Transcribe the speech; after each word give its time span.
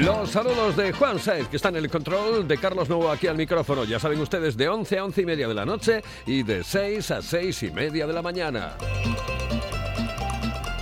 Los 0.00 0.30
saludos 0.30 0.76
de 0.76 0.92
Juan 0.92 1.20
Saez, 1.20 1.46
que 1.46 1.54
está 1.54 1.68
en 1.68 1.76
el 1.76 1.88
control, 1.88 2.48
de 2.48 2.58
Carlos 2.58 2.88
Nuevo 2.88 3.12
aquí 3.12 3.28
al 3.28 3.36
micrófono. 3.36 3.84
Ya 3.84 4.00
saben 4.00 4.20
ustedes, 4.20 4.56
de 4.56 4.68
11 4.68 4.98
a 4.98 5.04
11 5.04 5.22
y 5.22 5.24
media 5.24 5.46
de 5.46 5.54
la 5.54 5.64
noche 5.64 6.02
y 6.26 6.42
de 6.42 6.64
6 6.64 7.12
a 7.12 7.22
6 7.22 7.62
y 7.62 7.70
media 7.70 8.04
de 8.04 8.12
la 8.12 8.20
mañana. 8.20 8.72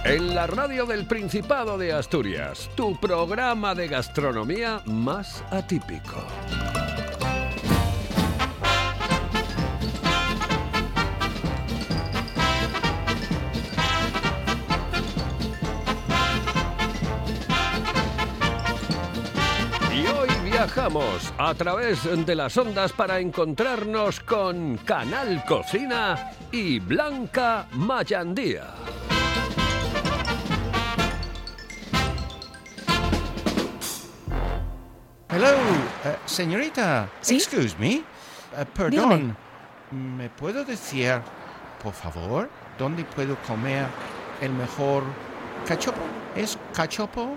En 0.05 0.35
la 0.35 0.47
radio 0.47 0.87
del 0.87 1.07
Principado 1.07 1.77
de 1.77 1.93
Asturias, 1.93 2.71
tu 2.75 2.99
programa 2.99 3.75
de 3.75 3.89
gastronomía 3.89 4.81
más 4.87 5.45
atípico. 5.51 6.25
Viajamos 20.65 21.35
a 21.39 21.53
través 21.55 22.05
de 22.25 22.37
las 22.37 22.57
ondas 22.57 22.93
para 22.93 23.19
encontrarnos 23.19 24.21
con 24.21 24.77
Canal 24.77 25.45
Cocina 25.45 26.31
y 26.53 26.79
Blanca 26.79 27.67
Mayandía. 27.73 28.67
Hello, 35.29 35.49
eh, 36.05 36.17
señorita. 36.27 37.09
¿Sí? 37.21 37.39
Excuse 37.39 37.75
me. 37.77 37.95
Eh, 37.95 38.05
perdón. 38.73 39.37
¿Me 39.91 40.31
puedo 40.31 40.65
decir, 40.65 41.21
por 41.83 41.93
favor, 41.93 42.49
dónde 42.79 43.03
puedo 43.05 43.37
comer 43.49 43.87
el 44.41 44.53
mejor 44.53 45.03
cachopo? 45.67 46.03
¿Es 46.37 46.57
cachopo 46.73 47.37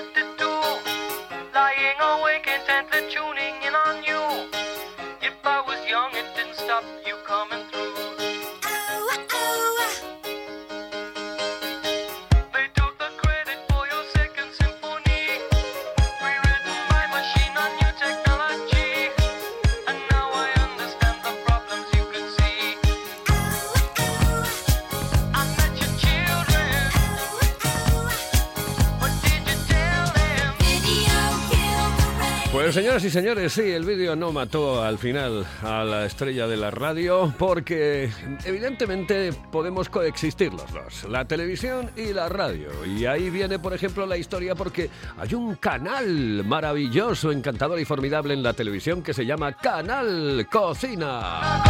Señoras 32.71 33.03
y 33.03 33.09
señores, 33.09 33.51
sí, 33.51 33.69
el 33.69 33.83
vídeo 33.83 34.15
no 34.15 34.31
mató 34.31 34.81
al 34.81 34.97
final 34.97 35.45
a 35.61 35.83
la 35.83 36.05
estrella 36.05 36.47
de 36.47 36.55
la 36.55 36.71
radio 36.71 37.33
porque 37.37 38.09
evidentemente 38.45 39.33
podemos 39.51 39.89
coexistir 39.89 40.53
los 40.53 40.71
dos, 40.71 41.03
la 41.09 41.25
televisión 41.25 41.91
y 41.97 42.13
la 42.13 42.29
radio. 42.29 42.69
Y 42.85 43.05
ahí 43.05 43.29
viene, 43.29 43.59
por 43.59 43.73
ejemplo, 43.73 44.05
la 44.05 44.15
historia 44.15 44.55
porque 44.55 44.89
hay 45.17 45.33
un 45.33 45.55
canal 45.55 46.45
maravilloso, 46.45 47.33
encantador 47.33 47.77
y 47.77 47.83
formidable 47.83 48.33
en 48.33 48.41
la 48.41 48.53
televisión 48.53 49.03
que 49.03 49.13
se 49.13 49.25
llama 49.25 49.51
Canal 49.51 50.47
Cocina. 50.49 51.61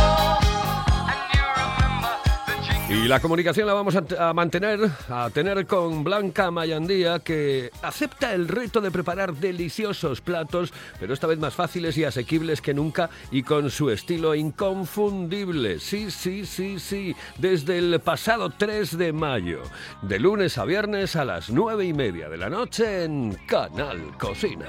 Y 2.91 3.07
la 3.07 3.21
comunicación 3.21 3.67
la 3.67 3.73
vamos 3.73 3.95
a, 3.95 4.33
mantener, 4.33 4.81
a 5.07 5.29
tener 5.29 5.65
con 5.65 6.03
Blanca 6.03 6.51
Mayandía, 6.51 7.19
que 7.19 7.71
acepta 7.81 8.33
el 8.33 8.49
reto 8.49 8.81
de 8.81 8.91
preparar 8.91 9.33
deliciosos 9.33 10.19
platos, 10.19 10.73
pero 10.99 11.13
esta 11.13 11.25
vez 11.25 11.39
más 11.39 11.53
fáciles 11.53 11.97
y 11.97 12.03
asequibles 12.03 12.59
que 12.59 12.73
nunca 12.73 13.09
y 13.31 13.43
con 13.43 13.71
su 13.71 13.89
estilo 13.89 14.35
inconfundible. 14.35 15.79
Sí, 15.79 16.11
sí, 16.11 16.45
sí, 16.45 16.79
sí, 16.79 17.15
desde 17.37 17.77
el 17.77 18.01
pasado 18.01 18.49
3 18.49 18.97
de 18.97 19.13
mayo, 19.13 19.61
de 20.01 20.19
lunes 20.19 20.57
a 20.57 20.65
viernes 20.65 21.15
a 21.15 21.23
las 21.23 21.49
9 21.49 21.85
y 21.85 21.93
media 21.93 22.27
de 22.27 22.37
la 22.37 22.49
noche 22.49 23.05
en 23.05 23.37
Canal 23.47 24.17
Cocina. 24.17 24.65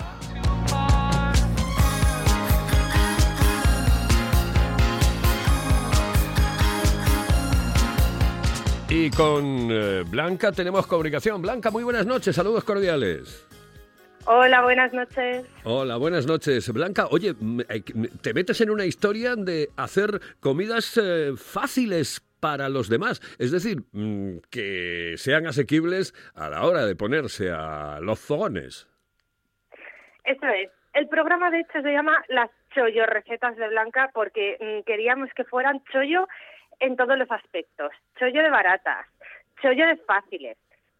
Y 8.94 9.10
con 9.10 9.68
eh, 9.70 10.02
Blanca 10.06 10.52
tenemos 10.52 10.86
comunicación. 10.86 11.40
Blanca, 11.40 11.70
muy 11.70 11.82
buenas 11.82 12.04
noches, 12.04 12.36
saludos 12.36 12.62
cordiales. 12.62 13.48
Hola, 14.26 14.60
buenas 14.60 14.92
noches. 14.92 15.46
Hola, 15.64 15.96
buenas 15.96 16.26
noches. 16.26 16.70
Blanca, 16.72 17.06
oye, 17.10 17.30
m- 17.40 17.64
eh, 17.70 17.82
m- 17.94 18.08
te 18.20 18.34
metes 18.34 18.60
en 18.60 18.68
una 18.70 18.84
historia 18.84 19.34
de 19.34 19.70
hacer 19.78 20.20
comidas 20.40 21.00
eh, 21.02 21.32
fáciles 21.36 22.20
para 22.38 22.68
los 22.68 22.90
demás, 22.90 23.20
es 23.38 23.50
decir, 23.50 23.82
mm, 23.92 24.38
que 24.50 25.14
sean 25.16 25.46
asequibles 25.46 26.12
a 26.34 26.50
la 26.50 26.64
hora 26.66 26.84
de 26.84 26.94
ponerse 26.94 27.50
a 27.50 27.98
los 28.00 28.20
fogones. 28.20 28.86
Eso 30.24 30.46
es. 30.48 30.70
El 30.92 31.08
programa, 31.08 31.50
de 31.50 31.60
hecho, 31.60 31.80
se 31.82 31.90
llama 31.92 32.22
Las 32.28 32.50
Chollo 32.74 33.06
Recetas 33.06 33.56
de 33.56 33.68
Blanca 33.68 34.10
porque 34.12 34.58
mm, 34.60 34.84
queríamos 34.84 35.30
que 35.34 35.44
fueran 35.44 35.82
chollo 35.90 36.28
en 36.80 36.96
todos 36.96 37.18
los 37.18 37.30
aspectos. 37.30 37.90
Chollo 38.18 38.42
de 38.42 38.50
baratas, 38.50 39.06
chollo 39.60 39.86
de 39.86 39.96
fáciles, 39.96 40.56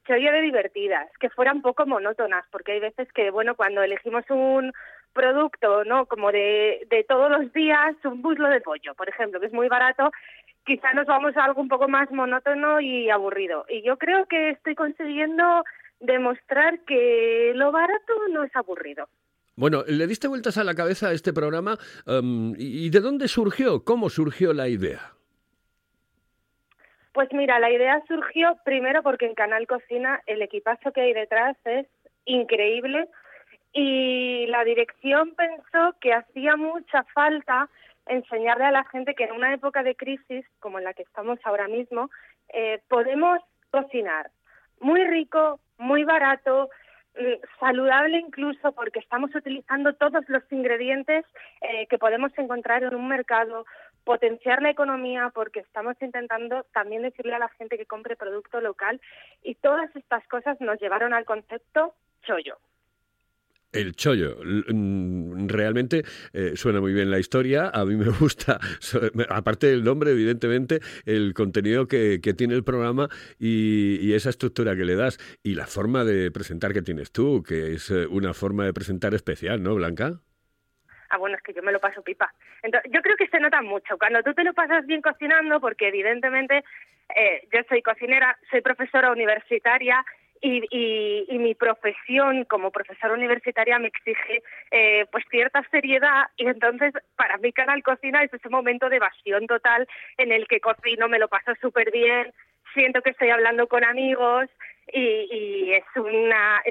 chollo 0.07 0.33
de 0.33 0.43
divertidas, 0.43 1.09
que 1.19 1.31
fueran 1.31 1.63
poco 1.63 1.87
monótonas, 1.87 2.45
porque 2.51 2.73
hay 2.73 2.81
veces 2.81 3.13
que, 3.13 3.31
bueno, 3.31 3.55
cuando 3.55 3.83
elegimos 3.83 4.25
un 4.31 4.73
producto, 5.13 5.85
¿no? 5.85 6.07
Como 6.07 6.33
de, 6.33 6.87
de 6.91 7.05
todos 7.05 7.31
los 7.31 7.53
días, 7.53 7.95
un 8.05 8.23
buslo 8.23 8.49
de 8.49 8.61
pollo, 8.61 8.95
por 8.95 9.09
ejemplo, 9.09 9.41
que 9.41 9.47
es 9.47 9.53
muy 9.53 9.69
barato, 9.69 10.11
quizá 10.65 10.93
nos 10.95 11.07
vamos 11.07 11.37
a 11.37 11.45
algo 11.45 11.61
un 11.61 11.69
poco 11.69 11.89
más 11.89 12.11
monótono 12.11 12.81
y 12.81 13.11
aburrido. 13.11 13.65
Y 13.69 13.83
yo 13.83 13.97
creo 13.99 14.27
que 14.27 14.51
estoy 14.51 14.75
consiguiendo 14.75 15.65
demostrar 16.01 16.81
que 16.81 17.53
lo 17.55 17.71
barato 17.73 18.13
no 18.31 18.45
es 18.45 18.55
aburrido. 18.57 19.09
Bueno, 19.55 19.85
le 19.87 20.07
diste 20.07 20.29
vueltas 20.29 20.57
a 20.57 20.65
la 20.65 20.75
cabeza 20.75 21.09
a 21.09 21.13
este 21.13 21.33
programa 21.33 21.77
y 22.07 22.87
y 22.87 22.91
de 22.91 23.01
dónde 23.01 23.29
surgió, 23.29 23.85
cómo 23.85 24.09
surgió 24.09 24.53
la 24.53 24.69
idea. 24.69 25.13
Pues 27.13 27.29
mira, 27.33 27.59
la 27.59 27.71
idea 27.71 28.03
surgió 28.09 28.57
primero 28.65 29.03
porque 29.03 29.27
en 29.27 29.35
Canal 29.35 29.67
Cocina 29.67 30.23
el 30.27 30.41
equipazo 30.41 30.93
que 30.93 31.03
hay 31.03 31.13
detrás 31.13 31.57
es 31.65 31.87
increíble 32.25 33.09
y 33.73 34.47
la 34.47 34.65
dirección 34.65 35.35
pensó 35.35 35.95
que 36.01 36.15
hacía 36.15 36.57
mucha 36.57 37.05
falta 37.15 37.69
enseñarle 38.07 38.65
a 38.65 38.71
la 38.71 38.85
gente 38.85 39.15
que 39.15 39.25
en 39.25 39.33
una 39.33 39.53
época 39.55 39.83
de 39.83 39.95
crisis 39.95 40.45
como 40.59 40.79
en 40.79 40.85
la 40.85 40.95
que 40.95 41.03
estamos 41.03 41.39
ahora 41.45 41.69
mismo 41.69 42.11
eh, 42.49 42.81
podemos 42.89 43.41
cocinar 43.71 44.31
muy 44.81 45.05
rico, 45.05 45.61
muy 45.79 46.05
barato, 46.05 46.69
mm, 47.17 47.61
saludable 47.61 48.19
incluso 48.19 48.73
porque 48.73 48.99
estamos 48.99 49.35
utilizando 49.35 49.95
todos 49.95 50.25
los 50.29 50.43
ingredientes 50.51 51.25
eh, 51.61 51.87
que 51.87 51.99
podemos 51.99 52.33
encontrar 52.37 52.83
en 52.83 52.95
un 52.95 53.09
mercado, 53.09 53.65
potenciar 54.05 54.63
la 54.63 54.71
economía 54.71 55.31
porque 55.35 55.61
estamos 55.61 55.97
intentando 56.01 56.65
también 56.73 57.03
decirle 57.03 57.35
a 57.35 57.39
la 57.39 57.49
gente 57.51 57.79
que 57.79 57.87
compre 57.87 58.17
producto 58.17 58.61
local 58.61 59.01
y 59.43 59.55
todas 59.57 59.95
estas 59.97 60.27
cosas 60.29 60.61
nos 60.61 60.81
llevaron 60.81 61.15
al 61.15 61.25
concepto 61.25 61.95
chollo. 62.23 62.59
El 63.73 63.97
chollo. 63.97 64.37
Mm, 64.45 65.49
Realmente 65.49 66.05
eh, 66.35 66.53
suena 66.57 66.81
muy 66.81 66.93
bien 66.93 67.11
la 67.11 67.19
historia. 67.19 67.71
A 67.73 67.85
mí 67.85 67.97
me 67.97 68.11
gusta, 68.21 68.61
aparte 69.31 69.69
del 69.69 69.83
nombre, 69.83 70.13
evidentemente, 70.13 70.81
el 71.07 71.33
contenido 71.33 71.89
que, 71.89 72.21
que 72.23 72.35
tiene 72.35 72.55
el 72.55 72.65
programa 72.65 73.09
y, 73.39 73.97
y 74.01 74.13
esa 74.13 74.29
estructura 74.29 74.77
que 74.77 74.85
le 74.85 74.95
das. 74.95 75.19
Y 75.43 75.55
la 75.55 75.67
forma 75.67 76.05
de 76.05 76.31
presentar 76.31 76.75
que 76.75 76.83
tienes 76.83 77.13
tú, 77.13 77.43
que 77.43 77.73
es 77.73 77.91
eh, 77.91 78.07
una 78.07 78.35
forma 78.35 78.67
de 78.67 78.75
presentar 78.75 79.15
especial, 79.15 79.63
¿no, 79.63 79.75
Blanca? 79.75 80.21
Ah, 81.13 81.19
bueno, 81.19 81.37
es 81.37 81.43
que 81.43 81.53
yo 81.53 81.63
me 81.63 81.73
lo 81.73 81.79
paso 81.79 82.03
pipa. 82.03 82.33
Entonces, 82.63 82.91
yo 82.91 83.03
creo 83.03 83.17
que 83.17 83.27
se 83.27 83.39
nota 83.39 83.61
mucho 83.61 83.99
cuando 83.99 84.23
tú 84.23 84.33
te 84.33 84.45
lo 84.45 84.55
pasas 84.55 84.87
bien 84.87 85.03
cocinando, 85.03 85.61
porque 85.61 85.89
evidentemente 85.89 86.65
eh, 87.15 87.47
yo 87.53 87.61
soy 87.69 87.83
cocinera, 87.83 88.39
soy 88.51 88.63
profesora 88.63 89.13
universitaria 89.13 90.03
y, 90.41 91.39
mi 91.39 91.55
profesión 91.55 92.45
como 92.45 92.71
profesora 92.71 93.13
universitaria 93.13 93.79
me 93.79 93.89
exige 93.89 94.43
eh, 94.71 95.07
pues 95.13 95.25
cierta 95.31 95.63
seriedad 95.71 96.27
y 96.37 96.47
entonces 96.47 96.95
para 97.17 97.37
mí 97.39 97.53
Canal 97.53 97.83
Cocina 97.83 98.23
es 98.23 98.33
ese 98.33 98.49
momento 98.49 98.89
de 98.89 98.97
evasión 98.97 99.47
total 99.47 99.89
en 100.19 100.33
el 100.33 100.47
que 100.47 100.61
cocino, 100.61 101.09
me 101.09 101.19
lo 101.19 101.29
paso 101.29 101.53
súper 101.61 101.91
bien, 101.91 102.33
siento 102.75 103.03
que 103.03 103.11
estoy 103.11 103.31
hablando 103.31 103.67
con 103.67 103.85
amigos 103.85 104.49
y, 104.93 105.73
es 105.73 105.85
una... 105.97 106.63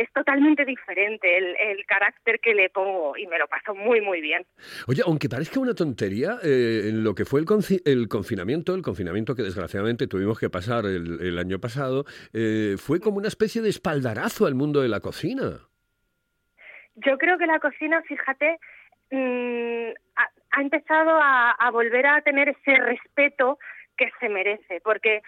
es 0.00 0.10
totalmente 0.14 0.64
diferente 0.64 1.36
el, 1.36 1.54
el 1.56 1.84
carácter 1.84 2.40
que 2.40 2.54
le 2.54 2.70
pongo 2.70 3.16
y 3.18 3.26
me 3.26 3.38
lo 3.38 3.46
paso 3.48 3.74
muy, 3.74 4.00
muy 4.00 4.22
bien. 4.22 4.46
Oye, 4.88 5.02
aunque 5.04 5.28
parezca 5.28 5.60
una 5.60 5.74
tontería, 5.74 6.38
eh, 6.42 6.86
en 6.88 7.04
lo 7.04 7.14
que 7.14 7.26
fue 7.26 7.40
el, 7.40 7.46
el 7.84 8.08
confinamiento, 8.08 8.74
el 8.74 8.80
confinamiento 8.80 9.34
que 9.34 9.42
desgraciadamente 9.42 10.06
tuvimos 10.06 10.40
que 10.40 10.48
pasar 10.48 10.86
el, 10.86 11.20
el 11.20 11.38
año 11.38 11.58
pasado, 11.58 12.06
eh, 12.32 12.76
fue 12.78 12.98
como 12.98 13.18
una 13.18 13.28
especie 13.28 13.60
de 13.60 13.68
espaldarazo 13.68 14.46
al 14.46 14.54
mundo 14.54 14.80
de 14.80 14.88
la 14.88 15.00
cocina. 15.00 15.68
Yo 16.94 17.18
creo 17.18 17.36
que 17.36 17.46
la 17.46 17.60
cocina, 17.60 18.00
fíjate, 18.02 18.58
mm, 19.10 19.90
ha, 20.16 20.30
ha 20.52 20.62
empezado 20.62 21.10
a, 21.20 21.50
a 21.50 21.70
volver 21.70 22.06
a 22.06 22.22
tener 22.22 22.48
ese 22.48 22.74
respeto 22.74 23.58
que 23.98 24.10
se 24.18 24.30
merece, 24.30 24.80
porque 24.82 25.20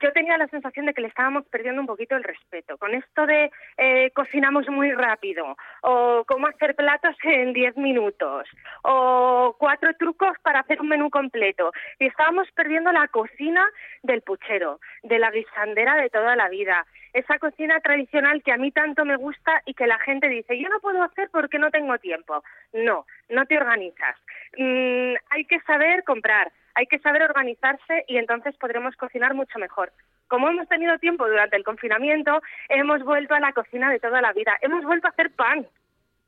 yo 0.00 0.12
tenía 0.12 0.38
la 0.38 0.48
sensación 0.48 0.86
de 0.86 0.94
que 0.94 1.00
le 1.00 1.08
estábamos 1.08 1.44
perdiendo 1.46 1.80
un 1.80 1.86
poquito 1.86 2.16
el 2.16 2.24
respeto. 2.24 2.76
Con 2.78 2.94
esto 2.94 3.26
de 3.26 3.50
eh, 3.76 4.10
cocinamos 4.12 4.68
muy 4.68 4.92
rápido, 4.92 5.56
o 5.82 6.24
cómo 6.26 6.46
hacer 6.46 6.74
platos 6.74 7.16
en 7.22 7.52
10 7.52 7.76
minutos, 7.76 8.48
o 8.82 9.56
cuatro 9.58 9.94
trucos 9.94 10.36
para 10.42 10.60
hacer 10.60 10.80
un 10.80 10.88
menú 10.88 11.10
completo. 11.10 11.72
Y 11.98 12.06
estábamos 12.06 12.50
perdiendo 12.52 12.92
la 12.92 13.08
cocina 13.08 13.68
del 14.02 14.22
puchero, 14.22 14.80
de 15.02 15.18
la 15.18 15.30
guisandera 15.30 15.96
de 15.96 16.10
toda 16.10 16.36
la 16.36 16.48
vida. 16.48 16.86
Esa 17.12 17.38
cocina 17.38 17.80
tradicional 17.80 18.42
que 18.42 18.52
a 18.52 18.58
mí 18.58 18.70
tanto 18.70 19.04
me 19.04 19.16
gusta 19.16 19.62
y 19.64 19.74
que 19.74 19.86
la 19.86 19.98
gente 20.00 20.28
dice, 20.28 20.58
yo 20.58 20.68
no 20.68 20.80
puedo 20.80 21.02
hacer 21.02 21.30
porque 21.30 21.58
no 21.58 21.70
tengo 21.70 21.98
tiempo. 21.98 22.42
No, 22.72 23.06
no 23.28 23.46
te 23.46 23.56
organizas. 23.56 24.16
Mm, 24.56 25.14
hay 25.30 25.44
que 25.46 25.60
saber 25.60 26.04
comprar, 26.04 26.52
hay 26.78 26.86
que 26.86 27.00
saber 27.00 27.22
organizarse 27.22 28.04
y 28.06 28.18
entonces 28.18 28.56
podremos 28.56 28.94
cocinar 28.94 29.34
mucho 29.34 29.58
mejor. 29.58 29.90
Como 30.28 30.48
hemos 30.48 30.68
tenido 30.68 30.96
tiempo 30.98 31.26
durante 31.26 31.56
el 31.56 31.64
confinamiento, 31.64 32.40
hemos 32.68 33.02
vuelto 33.02 33.34
a 33.34 33.40
la 33.40 33.52
cocina 33.52 33.90
de 33.90 33.98
toda 33.98 34.20
la 34.20 34.32
vida. 34.32 34.56
Hemos 34.60 34.84
vuelto 34.84 35.08
a 35.08 35.10
hacer 35.10 35.32
pan. 35.32 35.66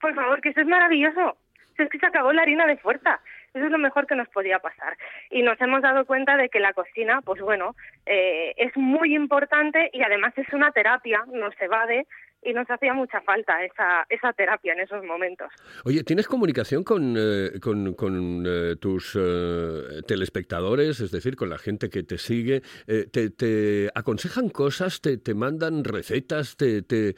Por 0.00 0.12
favor, 0.12 0.41
que 0.41 0.49
eso 0.49 0.61
es 0.61 0.67
maravilloso. 0.67 1.37
Es 1.79 1.88
que 1.88 2.00
se 2.00 2.06
acabó 2.06 2.32
la 2.32 2.43
harina 2.43 2.67
de 2.67 2.79
fuerza. 2.79 3.20
Eso 3.55 3.67
es 3.67 3.70
lo 3.70 3.79
mejor 3.79 4.08
que 4.08 4.17
nos 4.17 4.29
podía 4.31 4.58
pasar. 4.58 4.97
Y 5.31 5.43
nos 5.43 5.61
hemos 5.61 5.82
dado 5.82 6.05
cuenta 6.05 6.37
de 6.37 6.49
que 6.49 6.58
la 6.58 6.73
cocina, 6.73 7.20
pues 7.23 7.41
bueno, 7.41 7.76
eh, 8.06 8.52
es 8.56 8.76
muy 8.76 9.14
importante 9.14 9.88
y 9.93 10.02
además 10.02 10.37
es 10.37 10.52
una 10.52 10.73
terapia, 10.73 11.25
nos 11.32 11.55
evade 11.61 12.08
y 12.43 12.53
nos 12.53 12.69
hacía 12.71 12.95
mucha 12.95 13.21
falta 13.23 13.63
esa, 13.65 14.07
esa 14.09 14.33
terapia 14.33 14.73
en 14.73 14.81
esos 14.81 15.05
momentos. 15.05 15.53
Oye, 15.85 16.03
¿tienes 16.05 16.27
comunicación 16.27 16.85
con, 16.85 17.15
eh, 17.17 17.61
con, 17.61 17.95
con, 17.95 18.45
eh, 18.47 18.77
tus 18.81 19.15
eh, 19.21 20.03
telespectadores, 20.07 21.01
es 21.01 21.11
decir, 21.11 21.37
con 21.37 21.51
la 21.51 21.59
gente 21.59 21.91
que 21.91 22.03
te 22.03 22.17
sigue? 22.19 22.63
Eh, 22.87 23.07
te, 23.13 23.31
te 23.31 23.91
aconsejan 23.95 24.49
cosas? 24.49 25.01
¿Te, 25.01 25.19
te 25.19 25.35
mandan 25.35 25.85
recetas? 25.85 26.57
Te, 26.57 26.83
te- 26.83 27.15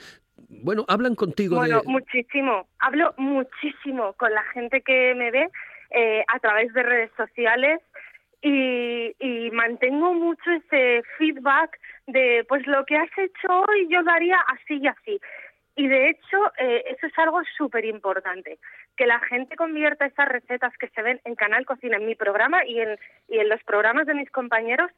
Bueno, 0.48 0.84
hablan 0.88 1.14
contigo 1.14 1.56
Bueno, 1.56 1.82
de... 1.82 1.88
muchísimo. 1.88 2.66
Hablo 2.80 3.14
muchísimo 3.16 4.12
con 4.14 4.32
la 4.32 4.42
gente 4.54 4.82
que 4.82 5.14
me 5.14 5.30
ve 5.30 5.48
eh, 5.90 6.24
a 6.26 6.38
través 6.40 6.72
de 6.74 6.82
redes 6.82 7.10
sociales 7.16 7.80
y, 8.42 9.14
y 9.20 9.50
mantengo 9.52 10.14
mucho 10.14 10.50
ese 10.50 11.02
feedback 11.16 11.78
de, 12.06 12.44
pues 12.48 12.66
lo 12.66 12.84
que 12.84 12.96
has 12.96 13.10
hecho 13.16 13.48
hoy 13.68 13.88
yo 13.88 14.02
lo 14.02 14.10
haría 14.10 14.38
así 14.48 14.78
y 14.78 14.86
así. 14.86 15.20
Y 15.74 15.88
de 15.88 16.10
hecho, 16.10 16.52
eh, 16.58 16.84
eso 16.88 17.06
es 17.06 17.18
algo 17.18 17.40
súper 17.56 17.86
importante, 17.86 18.58
que 18.94 19.06
la 19.06 19.18
gente 19.20 19.56
convierta 19.56 20.04
esas 20.04 20.28
recetas 20.28 20.76
que 20.76 20.88
se 20.88 21.00
ven 21.00 21.18
en 21.24 21.34
Canal 21.34 21.64
Cocina, 21.64 21.96
en 21.96 22.04
mi 22.04 22.14
programa 22.14 22.62
y 22.66 22.78
en, 22.80 22.98
y 23.28 23.38
en 23.38 23.48
los 23.48 23.62
programas 23.64 24.06
de 24.06 24.14
mis 24.14 24.30
compañeros, 24.30 24.90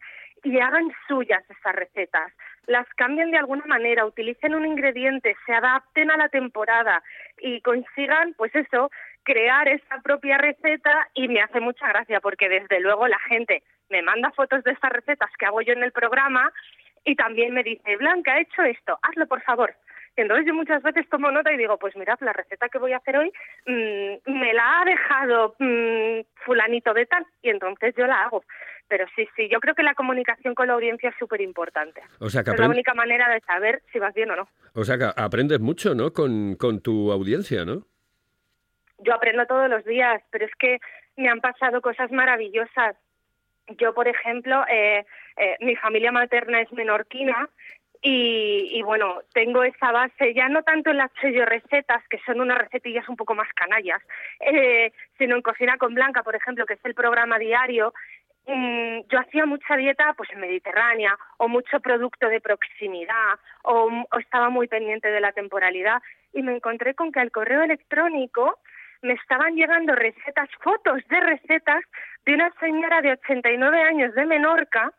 y 0.43 0.59
hagan 0.59 0.93
suyas 1.07 1.43
esas 1.49 1.75
recetas. 1.77 2.33
Las 2.67 2.87
cambien 2.97 3.31
de 3.31 3.39
alguna 3.39 3.65
manera, 3.67 4.05
utilicen 4.05 4.55
un 4.55 4.67
ingrediente, 4.67 5.37
se 5.47 5.53
adapten 5.53 6.11
a 6.11 6.17
la 6.17 6.29
temporada 6.29 7.03
y 7.39 7.61
consigan, 7.61 8.35
pues 8.35 8.55
eso, 8.57 8.91
crear 9.23 9.69
esa 9.69 10.01
propia 10.03 10.39
receta 10.39 11.09
y 11.15 11.29
me 11.29 11.41
hace 11.41 11.61
mucha 11.61 11.89
gracia 11.89 12.21
porque 12.21 12.49
desde 12.49 12.81
luego 12.81 13.07
la 13.07 13.19
gente 13.21 13.63
me 13.91 14.03
manda 14.03 14.31
fotos 14.33 14.63
de 14.65 14.73
esas 14.73 14.91
recetas 14.91 15.31
que 15.39 15.47
hago 15.47 15.63
yo 15.63 15.73
en 15.73 15.83
el 15.83 15.93
programa 15.93 16.53
y 17.05 17.15
también 17.17 17.53
me 17.55 17.63
dice, 17.63 17.97
Blanca, 17.97 18.39
he 18.39 18.43
hecho 18.43 18.63
esto, 18.63 18.99
hazlo 19.03 19.27
por 19.27 19.43
favor. 19.43 19.75
Entonces 20.17 20.47
yo 20.47 20.55
muchas 20.55 20.81
veces 20.83 21.09
tomo 21.11 21.31
nota 21.33 21.53
y 21.53 21.57
digo, 21.57 21.77
pues 21.77 21.97
mirad, 21.97 22.17
la 22.21 22.33
receta 22.33 22.69
que 22.69 22.79
voy 22.79 22.93
a 22.93 22.99
hacer 22.99 23.17
hoy 23.17 23.33
mmm, 23.67 24.33
me 24.33 24.55
la 24.55 24.81
ha 24.81 24.85
dejado 24.85 25.57
mmm, 25.59 26.21
fulanito 26.45 26.95
de 26.95 27.07
tal 27.07 27.27
y 27.43 27.51
entonces 27.51 27.95
yo 27.97 28.07
la 28.07 28.23
hago. 28.23 28.45
Pero 28.87 29.07
sí, 29.17 29.27
sí, 29.35 29.49
yo 29.51 29.59
creo 29.61 29.75
que 29.75 29.83
la 29.83 29.95
comunicación 29.95 30.55
con 30.55 30.69
la 30.69 30.75
audiencia 30.75 31.09
es 31.09 31.17
súper 31.19 31.41
importante. 31.41 32.01
O 32.21 32.29
sea, 32.31 32.45
que 32.45 32.51
Es 32.51 32.61
la 32.61 32.69
única 32.69 32.95
manera 32.95 33.29
de 33.29 33.41
saber 33.41 33.83
si 33.93 33.99
vas 33.99 34.15
bien 34.15 34.31
o 34.31 34.37
no. 34.37 34.49
o 34.75 34.85
sea, 34.85 34.99
que 34.99 35.09
aprendes 35.17 35.59
mucho, 35.59 35.95
¿no? 35.95 36.13
Con, 36.13 36.55
con 36.57 36.81
tu 36.81 37.11
audiencia, 37.11 37.65
¿no? 37.65 37.87
Yo 38.99 39.15
aprendo 39.15 39.47
todos 39.47 39.69
los 39.69 39.85
días, 39.85 40.23
pero 40.31 40.45
es 40.45 40.53
que 40.59 40.79
me 41.17 41.29
han 41.29 41.41
pasado 41.41 41.81
cosas 41.81 42.13
maravillosas. 42.13 42.97
Yo, 43.69 43.95
por 43.95 44.09
ejemplo, 44.09 44.65
eh, 44.69 45.05
eh, 45.37 45.57
mi 45.61 45.75
familia 45.77 46.13
materna 46.13 46.61
es 46.61 46.73
menorquina 46.73 47.49
y, 48.07 48.83
bueno, 48.83 49.23
tengo 49.33 49.65
esa 49.65 49.91
base 49.91 50.35
ya 50.35 50.51
no 50.51 50.63
tanto 50.63 50.91
en 50.91 50.99
las 50.99 51.11
sello 51.23 51.47
recetas, 51.47 52.07
que 52.11 52.21
son 52.27 52.43
unas 52.43 52.59
recetillas 52.59 53.09
un 53.09 53.17
poco 53.17 53.35
más 53.35 53.49
canallas, 53.55 54.03
eh, 54.41 54.93
sino 55.17 55.37
en 55.37 55.41
Cocina 55.41 55.79
con 55.79 55.95
Blanca, 55.95 56.23
por 56.23 56.37
ejemplo, 56.37 56.67
que 56.67 56.75
es 56.75 56.85
el 56.85 56.95
programa 56.95 57.39
diario. 57.39 57.95
Mm, 58.47 59.09
yo 59.09 59.19
hacía 59.19 59.47
mucha 59.47 59.75
dieta 59.77 60.13
pues 60.19 60.29
mediterránea 60.37 61.17
o 61.39 61.49
mucho 61.49 61.81
producto 61.81 62.29
de 62.29 62.43
proximidad 62.43 63.39
o, 63.63 63.89
o 64.11 64.19
estaba 64.19 64.51
muy 64.51 64.69
pendiente 64.69 65.09
de 65.09 65.21
la 65.23 65.33
temporalidad 65.33 66.03
y 66.35 66.43
me 66.43 66.55
encontré 66.55 66.95
con 66.95 67.11
que 67.11 67.21
al 67.21 67.31
correo 67.31 67.63
electrónico 67.63 68.59
me 69.01 69.15
estaban 69.15 69.55
llegando 69.55 69.95
recetas, 69.95 70.51
fotos 70.63 71.03
de 71.09 71.21
recetas 71.21 71.85
de 72.27 72.35
una 72.35 72.51
señora 72.61 73.03
de 73.03 73.13
89 73.13 73.83
años 73.83 74.15
de 74.15 74.27
Menorca 74.27 74.93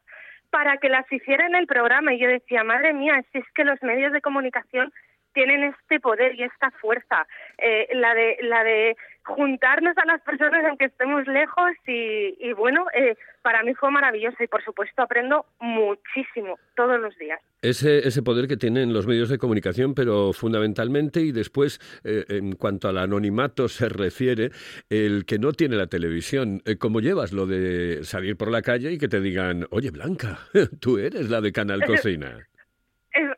para 0.49 0.77
que 0.77 0.89
las 0.89 1.11
hiciera 1.11 1.45
en 1.45 1.55
el 1.55 1.67
programa. 1.67 2.13
Y 2.13 2.19
yo 2.19 2.27
decía, 2.27 2.63
madre 2.63 2.93
mía, 2.93 3.23
si 3.31 3.39
es 3.39 3.45
que 3.53 3.63
los 3.63 3.81
medios 3.83 4.13
de 4.13 4.21
comunicación 4.21 4.93
tienen 5.33 5.63
este 5.63 5.99
poder 5.99 6.35
y 6.35 6.43
esta 6.43 6.71
fuerza, 6.71 7.27
eh, 7.57 7.89
la 7.93 8.13
de 8.13 8.37
la 8.41 8.63
de 8.63 8.95
juntarnos 9.25 9.97
a 9.97 10.05
las 10.05 10.21
personas 10.21 10.63
aunque 10.65 10.85
estemos 10.85 11.27
lejos 11.27 11.71
y, 11.87 12.35
y 12.39 12.53
bueno, 12.53 12.85
eh, 12.93 13.17
para 13.41 13.63
mí 13.63 13.73
fue 13.73 13.91
maravilloso 13.91 14.37
y 14.43 14.47
por 14.47 14.63
supuesto 14.63 15.01
aprendo 15.01 15.45
muchísimo 15.59 16.57
todos 16.75 16.99
los 16.99 17.17
días. 17.17 17.39
Ese, 17.61 18.07
ese 18.07 18.21
poder 18.21 18.47
que 18.47 18.57
tienen 18.57 18.93
los 18.93 19.07
medios 19.07 19.29
de 19.29 19.39
comunicación, 19.39 19.95
pero 19.95 20.31
fundamentalmente 20.31 21.21
y 21.21 21.31
después, 21.31 21.79
eh, 22.03 22.25
en 22.29 22.55
cuanto 22.55 22.87
al 22.87 22.99
anonimato 22.99 23.67
se 23.67 23.89
refiere, 23.89 24.51
el 24.89 25.25
que 25.25 25.39
no 25.39 25.51
tiene 25.51 25.75
la 25.75 25.87
televisión. 25.87 26.61
Eh, 26.65 26.77
¿Cómo 26.77 26.99
llevas 26.99 27.33
lo 27.33 27.47
de 27.47 28.03
salir 28.03 28.37
por 28.37 28.51
la 28.51 28.61
calle 28.61 28.91
y 28.91 28.97
que 28.97 29.07
te 29.07 29.19
digan, 29.19 29.65
oye 29.71 29.89
Blanca, 29.89 30.39
tú 30.79 30.99
eres 30.99 31.29
la 31.29 31.41
de 31.41 31.51
Canal 31.51 31.83
Cocina? 31.85 32.47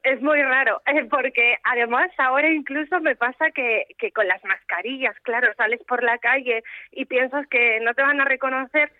Es, 0.07 0.21
muy 0.21 0.41
raro, 0.41 0.81
eh, 0.85 1.05
porque 1.09 1.57
además 1.63 2.09
ahora 2.17 2.49
incluso 2.49 2.99
me 3.01 3.15
pasa 3.15 3.51
que, 3.51 3.85
con 4.13 4.27
las 4.27 4.43
mascarillas, 4.45 5.15
claro, 5.21 5.53
sales 5.55 5.81
por 5.87 6.03
la 6.03 6.17
calle 6.17 6.63
y 6.91 7.05
piensas 7.05 7.45
que 7.47 7.79
no 7.81 7.93
te 7.93 8.01
van 8.01 8.21
a 8.21 8.25
reconocer 8.25 8.91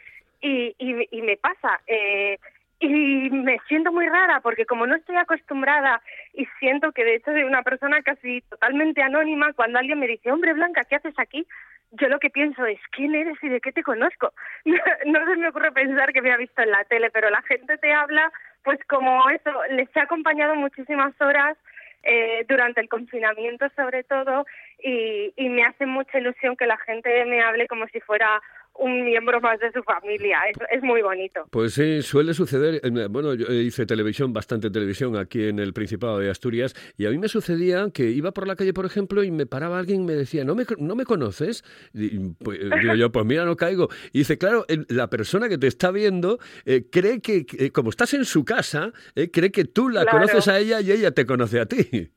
y, 0.41 0.75
me 1.21 1.37
pasa. 1.37 1.79
Eh, 1.87 2.37
y 2.79 3.29
me 3.31 3.57
siento 3.67 3.91
muy 3.91 4.07
rara 4.07 4.39
porque 4.41 4.65
como 4.65 4.85
no 4.85 4.95
estoy 4.95 5.15
acostumbrada 5.15 6.01
y 6.33 6.45
siento 6.59 6.91
que 6.91 7.03
de 7.03 7.15
hecho 7.15 7.31
soy 7.31 7.43
una 7.43 7.63
persona 7.63 8.01
casi 8.03 8.41
totalmente 8.41 9.01
anónima, 9.01 9.53
cuando 9.53 9.79
alguien 9.79 9.99
me 9.99 10.07
dice, 10.07 10.31
hombre 10.31 10.53
Blanca, 10.53 10.83
¿qué 10.83 10.97
haces 10.97 11.17
aquí? 11.17 11.47
Yo 11.91 12.09
lo 12.09 12.19
que 12.19 12.29
pienso 12.29 12.65
es, 12.65 12.79
¿quién 12.91 13.15
eres 13.15 13.37
y 13.41 13.49
de 13.49 13.61
qué 13.61 13.71
te 13.71 13.83
conozco? 13.83 14.33
No, 14.65 14.75
no 15.05 15.25
se 15.25 15.37
me 15.37 15.47
ocurre 15.47 15.71
pensar 15.71 16.11
que 16.11 16.21
me 16.21 16.31
ha 16.31 16.37
visto 16.37 16.61
en 16.61 16.71
la 16.71 16.83
tele, 16.83 17.09
pero 17.09 17.29
la 17.29 17.41
gente 17.43 17.77
te 17.77 17.93
habla 17.93 18.31
pues 18.67 18.83
como 18.89 19.29
eso, 19.29 19.49
les 19.69 19.87
he 19.95 19.99
acompañado 20.01 20.53
muchísimas 20.53 21.13
horas 21.21 21.55
eh, 22.03 22.43
durante 22.49 22.81
el 22.81 22.89
confinamiento 22.89 23.65
sobre 23.77 24.03
todo 24.03 24.45
y, 24.83 25.31
y 25.37 25.47
me 25.47 25.63
hace 25.63 25.85
mucha 25.85 26.19
ilusión 26.19 26.57
que 26.57 26.65
la 26.65 26.75
gente 26.79 27.23
me 27.23 27.41
hable 27.41 27.65
como 27.69 27.87
si 27.87 28.01
fuera 28.01 28.41
un 28.79 29.05
miembro 29.05 29.39
más 29.41 29.59
de 29.59 29.71
su 29.71 29.81
familia. 29.83 30.39
Es, 30.49 30.57
es 30.77 30.83
muy 30.83 31.01
bonito. 31.01 31.45
Pues 31.51 31.73
sí, 31.73 32.01
suele 32.01 32.33
suceder. 32.33 32.81
eh, 32.83 33.07
Bueno, 33.09 33.33
yo 33.33 33.47
eh, 33.47 33.63
hice 33.63 33.85
televisión, 33.85 34.33
bastante 34.33 34.69
televisión 34.69 35.15
aquí 35.17 35.43
en 35.47 35.59
el 35.59 35.73
Principado 35.73 36.19
de 36.19 36.29
Asturias, 36.29 36.73
y 36.97 37.05
a 37.05 37.09
mí 37.09 37.17
me 37.17 37.27
sucedía 37.27 37.87
que 37.93 38.09
iba 38.09 38.31
por 38.31 38.47
la 38.47 38.55
calle, 38.55 38.73
por 38.73 38.85
ejemplo, 38.85 39.23
y 39.23 39.31
me 39.31 39.45
paraba 39.45 39.79
alguien 39.79 40.01
y 40.01 40.05
me 40.05 40.13
decía, 40.13 40.43
¿no 40.43 40.55
me, 40.55 40.65
no 40.77 40.95
me 40.95 41.05
conoces? 41.05 41.63
Y, 41.93 42.29
pues, 42.43 42.59
digo 42.81 42.95
yo, 42.95 43.11
pues 43.11 43.25
mira, 43.25 43.45
no 43.45 43.55
caigo. 43.55 43.89
Y 44.13 44.19
dice, 44.19 44.37
claro, 44.37 44.65
la 44.89 45.09
persona 45.09 45.49
que 45.49 45.57
te 45.57 45.67
está 45.67 45.91
viendo 45.91 46.39
eh, 46.65 46.85
cree 46.91 47.21
que, 47.21 47.45
como 47.71 47.89
estás 47.89 48.13
en 48.13 48.25
su 48.25 48.45
casa, 48.45 48.91
eh, 49.15 49.29
cree 49.31 49.51
que 49.51 49.65
tú 49.65 49.89
la 49.89 50.03
Claro. 50.03 50.19
conoces 50.19 50.47
a 50.47 50.59
ella 50.59 50.81
y 50.81 50.91
ella 50.91 51.11
te 51.11 51.25
conoce 51.25 51.59
a 51.59 51.65
ti. 51.65 52.11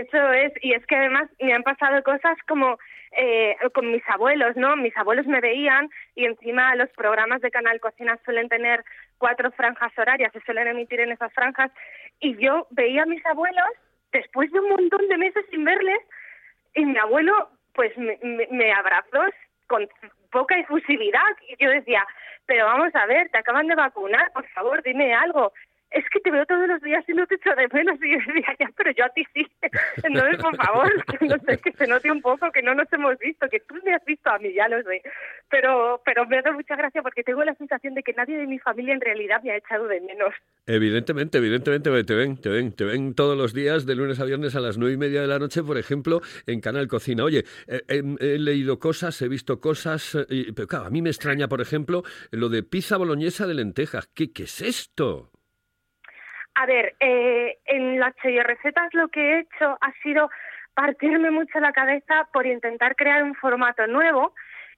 Eso 0.00 0.32
es, 0.32 0.52
y 0.62 0.72
es 0.72 0.84
que 0.86 0.96
además 0.96 1.28
me 1.40 1.52
han 1.52 1.62
pasado 1.62 2.02
cosas 2.02 2.36
como 2.48 2.78
eh, 3.16 3.56
con 3.74 3.90
mis 3.92 4.02
abuelos, 4.08 4.56
¿no? 4.56 4.74
Mis 4.76 4.96
abuelos 4.96 5.26
me 5.26 5.40
veían 5.40 5.88
y 6.16 6.24
encima 6.24 6.74
los 6.74 6.90
programas 6.90 7.40
de 7.42 7.50
Canal 7.50 7.78
Cocina 7.80 8.18
suelen 8.24 8.48
tener 8.48 8.84
cuatro 9.18 9.52
franjas 9.52 9.92
horarias, 9.96 10.32
se 10.32 10.40
suelen 10.40 10.66
emitir 10.68 11.00
en 11.00 11.12
esas 11.12 11.32
franjas, 11.32 11.70
y 12.18 12.36
yo 12.44 12.66
veía 12.70 13.02
a 13.04 13.06
mis 13.06 13.24
abuelos 13.26 13.68
después 14.10 14.50
de 14.50 14.58
un 14.60 14.68
montón 14.70 15.06
de 15.08 15.16
meses 15.16 15.44
sin 15.50 15.64
verles, 15.64 16.00
y 16.74 16.84
mi 16.86 16.98
abuelo 16.98 17.50
pues 17.74 17.96
me, 17.96 18.18
me- 18.22 18.48
me 18.50 18.72
abrazó 18.72 19.22
con 19.68 19.88
poca 20.32 20.58
efusividad, 20.58 21.30
y 21.48 21.64
yo 21.64 21.70
decía, 21.70 22.04
pero 22.46 22.66
vamos 22.66 22.94
a 22.94 23.06
ver, 23.06 23.28
te 23.30 23.38
acaban 23.38 23.68
de 23.68 23.74
vacunar, 23.76 24.30
por 24.32 24.46
favor, 24.48 24.82
dime 24.82 25.14
algo 25.14 25.52
es 25.94 26.04
que 26.10 26.20
te 26.20 26.30
veo 26.30 26.44
todos 26.46 26.66
los 26.66 26.82
días 26.82 27.04
y 27.08 27.12
no 27.12 27.26
te 27.26 27.36
echo 27.36 27.50
de 27.54 27.68
menos. 27.72 27.98
Y 28.02 28.10
yo 28.10 28.18
decía, 28.18 28.54
ya, 28.58 28.68
pero 28.76 28.90
yo 28.90 29.04
a 29.04 29.08
ti 29.10 29.24
sí. 29.32 29.46
Entonces, 30.02 30.36
por 30.42 30.56
favor, 30.56 30.90
que 31.18 31.26
no 31.26 31.36
sé, 31.38 31.58
que 31.58 31.72
se 31.72 31.86
note 31.86 32.10
un 32.10 32.20
poco 32.20 32.50
que 32.50 32.62
no 32.62 32.74
nos 32.74 32.92
hemos 32.92 33.16
visto, 33.18 33.48
que 33.48 33.60
tú 33.60 33.76
me 33.84 33.94
has 33.94 34.04
visto 34.04 34.28
a 34.30 34.38
mí, 34.38 34.52
ya 34.52 34.68
lo 34.68 34.82
sé. 34.82 35.02
Pero, 35.48 36.02
pero 36.04 36.26
me 36.26 36.42
da 36.42 36.52
mucha 36.52 36.74
gracia 36.76 37.00
porque 37.02 37.22
tengo 37.22 37.44
la 37.44 37.54
sensación 37.54 37.94
de 37.94 38.02
que 38.02 38.12
nadie 38.12 38.36
de 38.36 38.46
mi 38.46 38.58
familia 38.58 38.94
en 38.94 39.00
realidad 39.00 39.40
me 39.42 39.52
ha 39.52 39.56
echado 39.56 39.86
de 39.86 40.00
menos. 40.00 40.34
Evidentemente, 40.66 41.38
evidentemente 41.38 41.90
te 42.04 42.14
ven, 42.14 42.36
te 42.36 42.48
ven, 42.48 42.72
te 42.72 42.84
ven 42.84 43.14
todos 43.14 43.38
los 43.38 43.54
días 43.54 43.86
de 43.86 43.94
lunes 43.94 44.18
a 44.18 44.24
viernes 44.24 44.56
a 44.56 44.60
las 44.60 44.78
nueve 44.78 44.94
y 44.94 44.98
media 44.98 45.20
de 45.20 45.28
la 45.28 45.38
noche, 45.38 45.62
por 45.62 45.78
ejemplo, 45.78 46.22
en 46.46 46.60
Canal 46.60 46.88
Cocina. 46.88 47.24
Oye, 47.24 47.44
eh, 47.68 47.82
eh, 47.88 48.02
he 48.20 48.38
leído 48.38 48.78
cosas, 48.78 49.20
he 49.22 49.28
visto 49.28 49.60
cosas, 49.60 50.16
eh, 50.28 50.52
pero 50.54 50.66
claro, 50.66 50.86
a 50.86 50.90
mí 50.90 51.02
me 51.02 51.10
extraña, 51.10 51.48
por 51.48 51.60
ejemplo, 51.60 52.02
lo 52.32 52.48
de 52.48 52.62
pizza 52.62 52.96
boloñesa 52.96 53.46
de 53.46 53.54
lentejas. 53.54 54.08
¿Qué, 54.08 54.32
qué 54.32 54.44
es 54.44 54.60
esto? 54.60 55.30
A 56.54 56.66
ver, 56.66 56.94
eh, 57.00 57.58
en 57.66 57.98
las 57.98 58.14
recetas 58.22 58.94
lo 58.94 59.08
que 59.08 59.20
he 59.20 59.38
hecho 59.40 59.76
ha 59.80 59.92
sido 60.02 60.30
partirme 60.74 61.30
mucho 61.30 61.58
la 61.60 61.72
cabeza 61.72 62.28
por 62.32 62.46
intentar 62.46 62.96
crear 62.96 63.22
un 63.22 63.34
formato 63.34 63.86
nuevo 63.86 64.34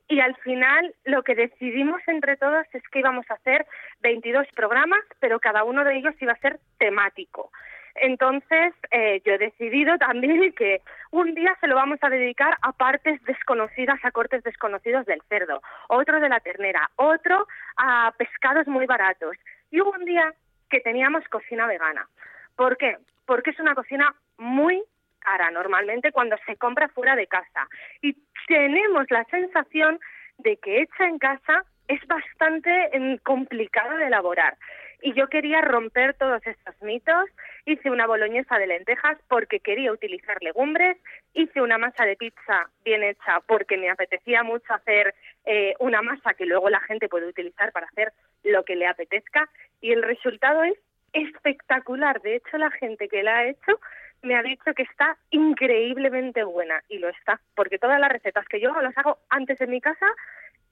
y 0.08 0.20
al 0.20 0.36
final 0.36 0.94
lo 1.04 1.22
que 1.22 1.34
decidimos 1.34 2.00
entre 2.06 2.36
todos 2.36 2.66
es 2.72 2.82
que 2.90 3.00
íbamos 3.00 3.28
a 3.30 3.34
hacer 3.34 3.66
22 4.00 4.46
programas, 4.54 5.00
pero 5.20 5.40
cada 5.40 5.64
uno 5.64 5.84
de 5.84 5.96
ellos 5.96 6.14
iba 6.20 6.32
a 6.32 6.38
ser 6.38 6.60
temático. 6.78 7.50
Entonces, 7.96 8.74
eh, 8.90 9.22
yo 9.24 9.32
he 9.32 9.38
decidido 9.38 9.96
también 9.98 10.52
que 10.56 10.80
un 11.10 11.34
día 11.34 11.56
se 11.60 11.66
lo 11.66 11.74
vamos 11.74 11.98
a 12.02 12.10
dedicar 12.10 12.56
a 12.62 12.72
partes 12.72 13.22
desconocidas, 13.24 13.98
a 14.04 14.12
cortes 14.12 14.42
desconocidos 14.44 15.06
del 15.06 15.22
cerdo, 15.28 15.60
otro 15.88 16.20
de 16.20 16.28
la 16.28 16.40
ternera, 16.40 16.90
otro 16.96 17.46
a 17.76 18.12
pescados 18.16 18.66
muy 18.66 18.86
baratos. 18.86 19.36
Y 19.70 19.80
hubo 19.80 19.90
un 19.90 20.04
día 20.04 20.32
que 20.70 20.80
teníamos 20.80 21.26
cocina 21.28 21.66
vegana. 21.66 22.08
¿Por 22.56 22.76
qué? 22.76 22.96
Porque 23.26 23.50
es 23.50 23.60
una 23.60 23.74
cocina 23.74 24.14
muy 24.38 24.82
cara 25.20 25.50
normalmente 25.50 26.12
cuando 26.12 26.36
se 26.46 26.56
compra 26.56 26.88
fuera 26.88 27.16
de 27.16 27.26
casa. 27.26 27.68
Y 28.00 28.16
tenemos 28.46 29.06
la 29.10 29.24
sensación 29.24 29.98
de 30.38 30.56
que 30.58 30.82
hecha 30.82 31.06
en 31.06 31.18
casa 31.18 31.64
es 31.88 32.04
bastante 32.06 32.96
em, 32.96 33.18
complicada 33.18 33.96
de 33.96 34.06
elaborar. 34.06 34.56
Y 35.02 35.12
yo 35.12 35.28
quería 35.28 35.60
romper 35.60 36.14
todos 36.14 36.44
estos 36.46 36.74
mitos. 36.82 37.28
Hice 37.64 37.90
una 37.90 38.06
boloñesa 38.06 38.58
de 38.58 38.66
lentejas 38.66 39.18
porque 39.28 39.60
quería 39.60 39.92
utilizar 39.92 40.42
legumbres. 40.42 40.96
Hice 41.34 41.60
una 41.60 41.78
masa 41.78 42.04
de 42.04 42.16
pizza 42.16 42.68
bien 42.84 43.02
hecha 43.02 43.40
porque 43.46 43.76
me 43.76 43.90
apetecía 43.90 44.42
mucho 44.42 44.72
hacer 44.72 45.14
eh, 45.44 45.74
una 45.78 46.02
masa 46.02 46.34
que 46.34 46.46
luego 46.46 46.70
la 46.70 46.80
gente 46.80 47.08
puede 47.08 47.26
utilizar 47.26 47.72
para 47.72 47.86
hacer 47.86 48.12
lo 48.42 48.64
que 48.64 48.76
le 48.76 48.86
apetezca. 48.86 49.48
Y 49.80 49.92
el 49.92 50.02
resultado 50.02 50.64
es 50.64 50.78
espectacular. 51.12 52.20
De 52.22 52.36
hecho, 52.36 52.58
la 52.58 52.70
gente 52.70 53.08
que 53.08 53.22
la 53.22 53.38
ha 53.38 53.46
hecho 53.46 53.80
me 54.22 54.36
ha 54.36 54.42
dicho 54.42 54.74
que 54.74 54.82
está 54.82 55.16
increíblemente 55.30 56.42
buena 56.44 56.82
y 56.88 56.98
lo 56.98 57.08
está, 57.08 57.40
porque 57.54 57.78
todas 57.78 58.00
las 58.00 58.10
recetas 58.10 58.46
que 58.48 58.60
yo 58.60 58.72
las 58.80 58.96
hago 58.98 59.18
antes 59.28 59.60
en 59.60 59.70
mi 59.70 59.80
casa 59.80 60.06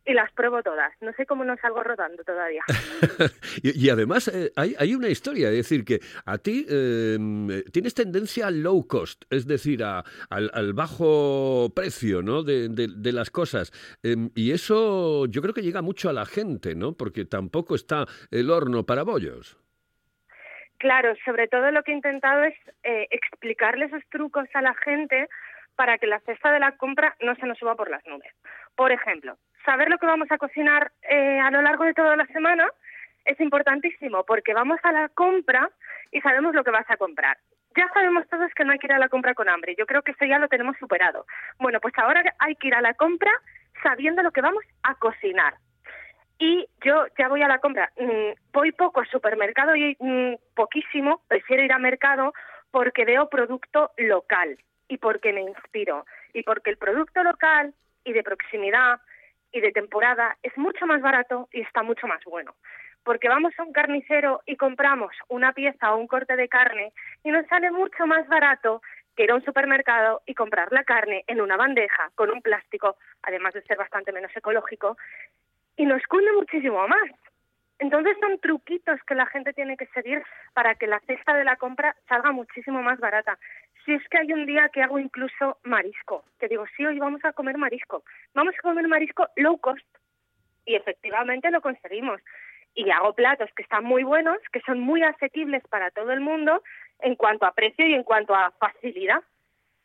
y 0.06 0.12
las 0.12 0.30
pruebo 0.32 0.62
todas. 0.62 0.92
No 1.00 1.12
sé 1.14 1.24
cómo 1.26 1.44
no 1.44 1.56
salgo 1.56 1.82
rodando 1.82 2.22
todavía. 2.24 2.62
y, 3.62 3.86
y 3.86 3.90
además 3.90 4.28
eh, 4.28 4.52
hay, 4.56 4.74
hay 4.78 4.94
una 4.94 5.08
historia, 5.08 5.48
es 5.50 5.56
decir, 5.56 5.84
que 5.84 6.00
a 6.26 6.38
ti 6.38 6.66
eh, 6.68 7.16
tienes 7.72 7.94
tendencia 7.94 8.48
al 8.48 8.62
low 8.62 8.86
cost, 8.86 9.24
es 9.30 9.46
decir, 9.46 9.82
a- 9.82 10.04
al, 10.30 10.50
al 10.52 10.72
bajo 10.74 11.72
precio 11.74 12.20
¿no? 12.22 12.42
de, 12.42 12.68
de- 12.68 12.88
de 12.94 13.12
las 13.12 13.30
cosas. 13.30 13.72
Em, 14.02 14.30
y 14.34 14.52
eso 14.52 15.26
yo 15.26 15.40
creo 15.40 15.54
que 15.54 15.62
llega 15.62 15.80
mucho 15.82 16.08
a 16.10 16.12
la 16.12 16.26
gente, 16.26 16.74
¿no? 16.74 16.92
Porque 16.92 17.24
tampoco 17.24 17.74
está 17.74 18.06
el 18.30 18.50
horno 18.50 18.84
para 18.84 19.02
bollos. 19.04 19.56
Claro, 20.78 21.14
sobre 21.24 21.48
todo 21.48 21.70
lo 21.70 21.82
que 21.82 21.92
he 21.92 21.94
intentado 21.94 22.44
es 22.44 22.54
eh, 22.82 23.06
explicarle 23.10 23.86
esos 23.86 24.02
trucos 24.10 24.46
a 24.54 24.60
la 24.60 24.74
gente 24.74 25.28
para 25.76 25.96
que 25.98 26.06
la 26.06 26.20
cesta 26.20 26.52
de 26.52 26.60
la 26.60 26.76
compra 26.76 27.16
no 27.20 27.34
se 27.36 27.46
nos 27.46 27.58
suba 27.58 27.74
por 27.74 27.90
las 27.90 28.04
nubes. 28.06 28.30
Por 28.76 28.92
ejemplo, 28.92 29.38
saber 29.64 29.88
lo 29.88 29.98
que 29.98 30.06
vamos 30.06 30.30
a 30.30 30.38
cocinar 30.38 30.92
eh, 31.02 31.40
a 31.40 31.50
lo 31.50 31.62
largo 31.62 31.84
de 31.84 31.94
toda 31.94 32.16
la 32.16 32.26
semana 32.26 32.68
es 33.24 33.40
importantísimo 33.40 34.24
porque 34.24 34.54
vamos 34.54 34.78
a 34.82 34.92
la 34.92 35.08
compra 35.08 35.70
y 36.12 36.20
sabemos 36.20 36.54
lo 36.54 36.64
que 36.64 36.70
vas 36.70 36.88
a 36.88 36.96
comprar. 36.96 37.38
Ya 37.76 37.88
sabemos 37.92 38.28
todos 38.28 38.52
que 38.54 38.64
no 38.64 38.72
hay 38.72 38.78
que 38.78 38.86
ir 38.86 38.92
a 38.92 38.98
la 38.98 39.08
compra 39.08 39.34
con 39.34 39.48
hambre. 39.48 39.74
Yo 39.76 39.86
creo 39.86 40.02
que 40.02 40.12
eso 40.12 40.24
ya 40.24 40.38
lo 40.38 40.48
tenemos 40.48 40.76
superado. 40.78 41.26
Bueno, 41.58 41.80
pues 41.80 41.94
ahora 41.96 42.22
hay 42.38 42.54
que 42.56 42.68
ir 42.68 42.74
a 42.74 42.80
la 42.80 42.94
compra 42.94 43.32
sabiendo 43.82 44.22
lo 44.22 44.30
que 44.30 44.42
vamos 44.42 44.64
a 44.82 44.94
cocinar. 44.94 45.54
Y 46.38 46.68
yo 46.84 47.06
ya 47.18 47.28
voy 47.28 47.42
a 47.42 47.48
la 47.48 47.58
compra. 47.58 47.90
Mm, 47.96 48.52
voy 48.52 48.72
poco 48.72 49.00
al 49.00 49.08
supermercado 49.08 49.74
y 49.74 49.96
mm, 49.98 50.34
poquísimo. 50.54 51.22
Prefiero 51.26 51.64
ir 51.64 51.72
a 51.72 51.78
mercado 51.78 52.32
porque 52.70 53.04
veo 53.04 53.28
producto 53.28 53.92
local 53.96 54.56
y 54.88 54.98
porque 54.98 55.32
me 55.32 55.42
inspiro. 55.42 56.06
Y 56.32 56.42
porque 56.42 56.70
el 56.70 56.76
producto 56.76 57.22
local 57.24 57.74
y 58.04 58.12
de 58.12 58.22
proximidad 58.22 59.00
y 59.54 59.60
de 59.60 59.72
temporada 59.72 60.36
es 60.42 60.56
mucho 60.58 60.86
más 60.86 61.00
barato 61.00 61.48
y 61.52 61.60
está 61.60 61.82
mucho 61.82 62.06
más 62.06 62.22
bueno. 62.24 62.54
Porque 63.04 63.28
vamos 63.28 63.54
a 63.56 63.62
un 63.62 63.72
carnicero 63.72 64.42
y 64.46 64.56
compramos 64.56 65.14
una 65.28 65.52
pieza 65.52 65.94
o 65.94 65.98
un 65.98 66.08
corte 66.08 66.36
de 66.36 66.48
carne 66.48 66.92
y 67.22 67.30
nos 67.30 67.46
sale 67.46 67.70
mucho 67.70 68.06
más 68.06 68.26
barato 68.28 68.82
que 69.14 69.24
ir 69.24 69.30
a 69.30 69.36
un 69.36 69.44
supermercado 69.44 70.22
y 70.26 70.34
comprar 70.34 70.72
la 70.72 70.82
carne 70.82 71.22
en 71.28 71.40
una 71.40 71.56
bandeja 71.56 72.10
con 72.16 72.30
un 72.30 72.42
plástico, 72.42 72.96
además 73.22 73.54
de 73.54 73.62
ser 73.62 73.76
bastante 73.76 74.10
menos 74.10 74.36
ecológico, 74.36 74.96
y 75.76 75.86
nos 75.86 76.02
cunde 76.06 76.32
muchísimo 76.32 76.86
más. 76.88 77.10
Entonces 77.78 78.16
son 78.20 78.38
truquitos 78.40 79.00
que 79.06 79.14
la 79.14 79.26
gente 79.26 79.52
tiene 79.52 79.76
que 79.76 79.86
seguir 79.86 80.22
para 80.52 80.74
que 80.74 80.86
la 80.86 81.00
cesta 81.00 81.34
de 81.34 81.44
la 81.44 81.56
compra 81.56 81.94
salga 82.08 82.32
muchísimo 82.32 82.82
más 82.82 82.98
barata. 82.98 83.38
Si 83.84 83.92
es 83.92 84.02
que 84.08 84.18
hay 84.18 84.32
un 84.32 84.46
día 84.46 84.70
que 84.70 84.82
hago 84.82 84.98
incluso 84.98 85.58
marisco, 85.62 86.24
que 86.38 86.48
digo, 86.48 86.64
sí, 86.76 86.86
hoy 86.86 86.98
vamos 86.98 87.24
a 87.24 87.32
comer 87.32 87.58
marisco. 87.58 88.02
Vamos 88.34 88.54
a 88.58 88.62
comer 88.62 88.88
marisco 88.88 89.28
low 89.36 89.58
cost. 89.58 89.86
Y 90.64 90.74
efectivamente 90.74 91.50
lo 91.50 91.60
conseguimos. 91.60 92.20
Y 92.74 92.90
hago 92.90 93.12
platos 93.14 93.50
que 93.54 93.62
están 93.62 93.84
muy 93.84 94.02
buenos, 94.02 94.38
que 94.52 94.60
son 94.60 94.80
muy 94.80 95.02
asequibles 95.02 95.62
para 95.68 95.90
todo 95.90 96.12
el 96.12 96.20
mundo 96.20 96.62
en 97.00 97.14
cuanto 97.14 97.44
a 97.44 97.52
precio 97.52 97.86
y 97.86 97.94
en 97.94 98.04
cuanto 98.04 98.34
a 98.34 98.52
facilidad. 98.52 99.22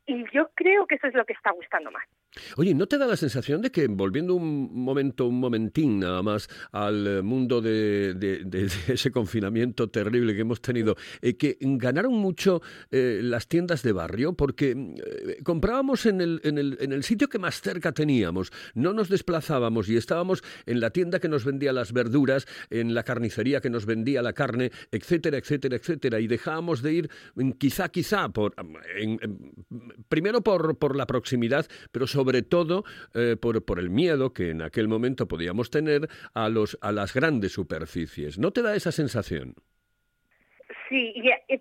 Y 0.06 0.24
yo 0.32 0.50
creo 0.56 0.88
que 0.88 0.96
eso 0.96 1.08
es 1.08 1.14
lo 1.14 1.26
que 1.26 1.34
está 1.34 1.52
gustando 1.52 1.92
más. 1.92 2.08
Oye, 2.58 2.76
¿no 2.76 2.86
te 2.86 3.00
da 3.00 3.08
la 3.08 3.18
sensación 3.18 3.62
de 3.64 3.72
que, 3.72 3.88
volviendo 3.88 4.36
un 4.36 4.70
momento, 4.84 5.26
un 5.26 5.40
momentín 5.40 6.00
nada 6.00 6.22
más 6.22 6.48
al 6.72 7.08
eh, 7.08 7.22
mundo 7.24 7.60
de, 7.60 8.14
ese 8.88 9.10
confinamiento 9.12 9.90
terrible 9.90 10.36
que 10.36 10.42
hemos 10.42 10.62
tenido, 10.62 10.96
eh, 11.24 11.38
que 11.38 11.58
ganaron 11.60 12.14
mucho 12.14 12.62
eh, 12.92 13.22
las 13.24 13.48
tiendas 13.48 13.82
de 13.82 13.94
barrio? 13.94 14.34
Porque 14.34 14.72
eh, 14.72 15.40
comprábamos 15.44 16.06
en 16.06 16.22
el, 16.22 16.40
en, 16.44 16.60
el, 16.60 16.78
en 16.80 16.92
el 16.92 17.04
sitio 17.04 17.30
que 17.30 17.40
más 17.40 17.62
cerca 17.62 17.94
teníamos, 17.94 18.52
no 18.76 18.94
nos 18.94 19.10
desplazábamos 19.10 19.90
y 19.90 19.98
estábamos 19.98 20.44
en 20.68 20.82
la 20.82 20.92
tienda 20.92 21.20
que 21.20 21.30
nos 21.30 21.46
vendía 21.46 21.74
las 21.74 21.94
verduras, 21.94 22.46
en 22.70 22.94
la 22.94 23.02
carnicería 23.02 23.60
que 23.60 23.72
nos 23.72 23.88
vendía 23.88 24.22
la 24.22 24.34
carne, 24.34 24.72
etcétera, 24.92 25.40
etcétera, 25.40 25.78
etcétera, 25.78 26.20
y 26.20 26.28
dejábamos 26.28 26.84
de 26.84 26.94
ir 26.94 27.10
mm, 27.34 27.52
quizá, 27.54 27.90
quizá, 27.90 28.30
en- 28.98 29.20
primero 30.10 30.42
por, 30.42 30.78
por 30.78 30.96
la 30.96 31.08
proximidad, 31.08 31.66
pero 31.92 32.06
sobre 32.06 32.19
todo 32.44 32.84
eh, 33.14 33.36
por, 33.42 33.64
por 33.66 33.80
el 33.80 33.90
miedo 33.90 34.34
que 34.34 34.52
en 34.52 34.62
aquel 34.62 34.88
momento 34.88 35.28
podíamos 35.28 35.70
tener 35.70 36.08
a, 36.34 36.50
los, 36.50 36.78
a 36.82 36.92
las 36.92 37.14
grandes 37.14 37.54
superficies. 37.54 38.38
¿No 38.38 38.52
te 38.52 38.62
da 38.62 38.76
esa 38.76 38.92
sensación? 38.92 39.56
Sí, 40.90 41.14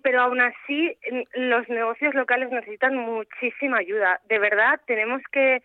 pero 0.02 0.22
aún 0.22 0.40
así 0.40 0.96
mm, 1.10 1.40
los 1.48 1.68
negocios 1.68 2.14
locales 2.14 2.50
necesitan 2.50 2.96
muchísima 2.96 3.78
ayuda. 3.78 4.20
De 4.28 4.38
verdad, 4.38 4.80
tenemos 4.86 5.22
que 5.30 5.62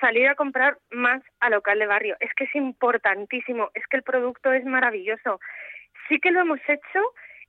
salir 0.00 0.28
a 0.28 0.34
comprar 0.34 0.78
más 0.90 1.22
a 1.40 1.50
local 1.50 1.78
de 1.78 1.86
barrio. 1.86 2.16
Es 2.20 2.32
que 2.34 2.44
es 2.44 2.54
importantísimo, 2.54 3.70
es 3.74 3.86
que 3.86 3.96
el 3.96 4.02
producto 4.02 4.52
es 4.52 4.64
maravilloso. 4.64 5.40
Sí 6.08 6.18
que 6.18 6.30
lo 6.30 6.40
hemos 6.40 6.60
hecho 6.68 7.00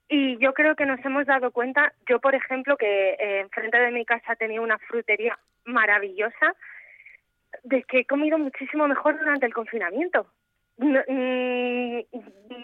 y 0.08 0.38
yo 0.38 0.54
creo 0.54 0.74
que 0.74 0.86
nos 0.86 1.04
hemos 1.04 1.26
dado 1.26 1.50
cuenta, 1.50 1.92
yo 2.08 2.18
por 2.20 2.34
ejemplo, 2.34 2.76
que 2.76 3.10
eh, 3.10 3.40
enfrente 3.40 3.78
de 3.78 3.90
mi 3.90 4.04
casa 4.04 4.36
tenía 4.36 4.60
una 4.60 4.78
frutería 4.78 5.38
maravillosa, 5.64 6.54
de 7.64 7.82
que 7.84 8.00
he 8.00 8.04
comido 8.04 8.38
muchísimo 8.38 8.86
mejor 8.86 9.18
durante 9.18 9.46
el 9.46 9.54
confinamiento. 9.54 10.26
No, 10.76 11.00
mm, 11.08 12.00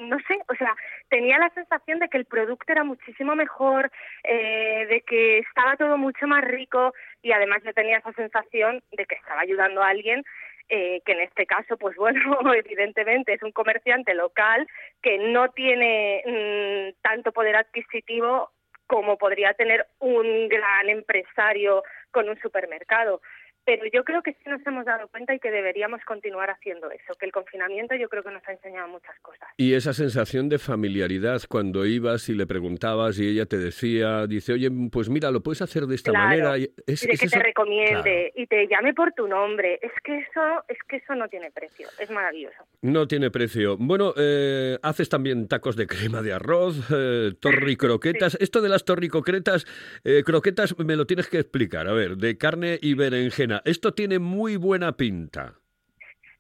no 0.08 0.18
sé, 0.28 0.38
o 0.48 0.54
sea, 0.54 0.76
tenía 1.08 1.36
la 1.38 1.50
sensación 1.50 1.98
de 1.98 2.08
que 2.08 2.18
el 2.18 2.26
producto 2.26 2.70
era 2.70 2.84
muchísimo 2.84 3.34
mejor, 3.34 3.90
eh, 4.22 4.86
de 4.88 5.00
que 5.00 5.38
estaba 5.38 5.76
todo 5.76 5.98
mucho 5.98 6.28
más 6.28 6.44
rico 6.44 6.94
y 7.22 7.32
además 7.32 7.62
yo 7.64 7.72
tenía 7.72 7.98
esa 7.98 8.12
sensación 8.12 8.82
de 8.92 9.06
que 9.06 9.16
estaba 9.16 9.40
ayudando 9.40 9.82
a 9.82 9.88
alguien 9.88 10.24
eh, 10.68 11.02
que 11.04 11.12
en 11.12 11.20
este 11.20 11.44
caso, 11.44 11.76
pues 11.76 11.94
bueno, 11.96 12.20
evidentemente 12.54 13.34
es 13.34 13.42
un 13.42 13.52
comerciante 13.52 14.14
local 14.14 14.66
que 15.02 15.18
no 15.18 15.50
tiene 15.50 16.22
mm, 16.24 17.02
tanto 17.02 17.32
poder 17.32 17.56
adquisitivo 17.56 18.50
como 18.86 19.16
podría 19.18 19.54
tener 19.54 19.86
un 19.98 20.48
gran 20.48 20.88
empresario 20.88 21.82
con 22.10 22.28
un 22.28 22.38
supermercado. 22.40 23.20
Pero 23.66 23.84
yo 23.92 24.04
creo 24.04 24.22
que 24.22 24.32
sí 24.32 24.40
nos 24.50 24.64
hemos 24.66 24.84
dado 24.84 25.08
cuenta 25.08 25.34
y 25.34 25.38
que 25.38 25.50
deberíamos 25.50 26.00
continuar 26.06 26.50
haciendo 26.50 26.90
eso, 26.90 27.14
que 27.18 27.26
el 27.26 27.32
confinamiento 27.32 27.94
yo 27.94 28.08
creo 28.08 28.22
que 28.22 28.30
nos 28.30 28.46
ha 28.46 28.52
enseñado 28.52 28.88
muchas 28.88 29.18
cosas. 29.20 29.48
Y 29.56 29.74
esa 29.74 29.92
sensación 29.94 30.48
de 30.48 30.58
familiaridad 30.58 31.40
cuando 31.48 31.86
ibas 31.86 32.28
y 32.28 32.34
le 32.34 32.46
preguntabas 32.46 33.18
y 33.18 33.28
ella 33.28 33.46
te 33.46 33.56
decía, 33.58 34.26
dice, 34.26 34.52
oye, 34.52 34.70
pues 34.92 35.08
mira, 35.08 35.30
lo 35.30 35.42
puedes 35.42 35.62
hacer 35.62 35.84
de 35.86 35.94
esta 35.94 36.10
Claro, 36.10 36.26
manera. 36.28 36.58
Y 36.58 36.70
es- 36.86 37.02
y 37.04 37.06
de 37.06 37.12
es 37.14 37.20
que 37.20 37.26
eso- 37.26 37.38
te 37.38 37.42
recomiende 37.42 38.32
Claro. 38.34 38.42
y 38.42 38.46
te 38.46 38.66
llame 38.68 38.92
por 38.94 39.12
tu 39.12 39.26
nombre. 39.28 39.78
Es 39.82 39.92
que 40.02 40.18
eso, 40.18 40.64
es 40.68 40.78
que 40.88 40.96
eso 40.96 41.14
no 41.14 41.28
tiene 41.28 41.50
precio, 41.50 41.88
es 41.98 42.10
maravilloso. 42.10 42.56
No 42.82 43.08
tiene 43.08 43.30
precio. 43.30 43.76
Bueno, 43.78 44.12
eh, 44.16 44.78
haces 44.82 45.08
también 45.08 45.48
tacos 45.48 45.76
de 45.76 45.86
crema 45.86 46.20
de 46.22 46.32
arroz, 46.34 46.76
eh, 46.94 47.32
torricroquetas. 47.40 48.36
Esto 48.40 48.60
de 48.60 48.68
las 48.68 48.84
torricroquetas, 48.84 49.66
eh, 50.04 50.22
croquetas, 50.24 50.78
me 50.78 50.96
lo 50.96 51.06
tienes 51.06 51.28
que 51.28 51.38
explicar. 51.38 51.88
A 51.88 51.92
ver, 51.92 52.16
de 52.16 52.36
carne 52.36 52.78
y 52.80 52.94
berenjena. 52.94 53.53
Esto 53.64 53.92
tiene 53.92 54.18
muy 54.18 54.56
buena 54.56 54.92
pinta. 54.92 55.54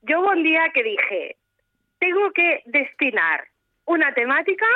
Yo 0.02 0.20
hubo 0.20 0.30
un 0.30 0.42
día 0.42 0.62
que 0.74 0.82
dije, 0.82 1.36
tengo 1.98 2.30
que 2.32 2.62
destinar 2.66 3.46
una 3.86 4.12
temática 4.14 4.66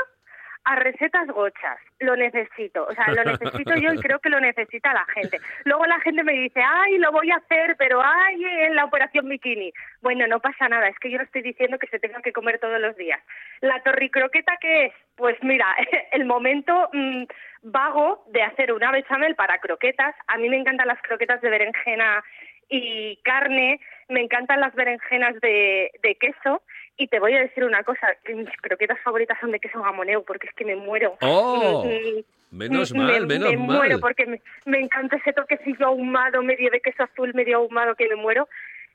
a 0.68 0.76
recetas 0.76 1.26
gochas. 1.28 1.78
Lo 1.98 2.14
necesito. 2.14 2.84
O 2.84 2.92
sea, 2.92 3.06
lo 3.08 3.24
necesito 3.24 3.74
yo 3.76 3.94
y 3.94 3.98
creo 3.98 4.18
que 4.18 4.28
lo 4.28 4.38
necesita 4.38 4.92
la 4.92 5.06
gente. 5.06 5.40
Luego 5.64 5.86
la 5.86 5.98
gente 6.00 6.22
me 6.22 6.34
dice, 6.34 6.60
ay, 6.62 6.98
lo 6.98 7.10
voy 7.10 7.30
a 7.30 7.36
hacer, 7.36 7.74
pero 7.78 8.02
ay, 8.04 8.44
en 8.44 8.76
la 8.76 8.84
operación 8.84 9.26
bikini. 9.28 9.72
Bueno, 10.02 10.26
no 10.26 10.40
pasa 10.40 10.68
nada. 10.68 10.88
Es 10.88 10.98
que 10.98 11.10
yo 11.10 11.16
no 11.16 11.24
estoy 11.24 11.40
diciendo 11.40 11.78
que 11.78 11.86
se 11.86 11.98
tenga 11.98 12.20
que 12.20 12.34
comer 12.34 12.58
todos 12.58 12.78
los 12.80 12.94
días. 12.96 13.18
¿La 13.62 13.82
torricroqueta 13.82 14.58
qué 14.60 14.86
es? 14.86 14.92
Pues 15.16 15.42
mira, 15.42 15.74
el 16.12 16.26
momento 16.26 16.90
mm, 16.92 17.24
vago 17.62 18.24
de 18.28 18.42
hacer 18.42 18.70
una 18.74 18.92
bechamel 18.92 19.36
para 19.36 19.58
croquetas. 19.58 20.14
A 20.26 20.36
mí 20.36 20.50
me 20.50 20.58
encantan 20.58 20.88
las 20.88 21.00
croquetas 21.00 21.40
de 21.40 21.48
berenjena 21.48 22.22
y 22.68 23.16
carne, 23.24 23.80
me 24.10 24.20
encantan 24.20 24.60
las 24.60 24.74
berenjenas 24.74 25.40
de, 25.40 25.90
de 26.02 26.14
queso 26.16 26.62
y 26.98 27.06
te 27.08 27.18
voy 27.20 27.32
a 27.34 27.40
decir 27.40 27.64
una 27.64 27.82
cosa, 27.84 28.08
que 28.24 28.34
mis 28.34 28.50
croquetas 28.60 28.98
favoritas 29.02 29.38
son 29.40 29.52
de 29.52 29.60
queso 29.60 29.80
gamoneu 29.82 30.24
porque 30.24 30.48
es 30.48 30.54
que 30.54 30.64
me 30.64 30.76
muero. 30.76 31.16
¡Oh! 31.22 31.84
Mm, 31.86 32.56
Menos 32.58 32.92
me- 32.92 32.98
mal, 33.00 33.20
me, 33.26 33.38
menos 33.38 33.50
me 33.52 33.56
mal. 33.58 33.76
muero 33.78 34.00
porque 34.00 34.26
me, 34.26 34.40
me 34.66 34.80
encanta 34.80 35.16
ese 35.16 35.32
toquecillo 35.32 35.86
ahumado, 35.86 36.42
medio 36.42 36.70
de 36.70 36.80
queso 36.80 37.04
azul, 37.04 37.32
medio 37.34 37.58
ahumado 37.58 37.94
que 37.94 38.08
me 38.08 38.16
muero. 38.16 38.48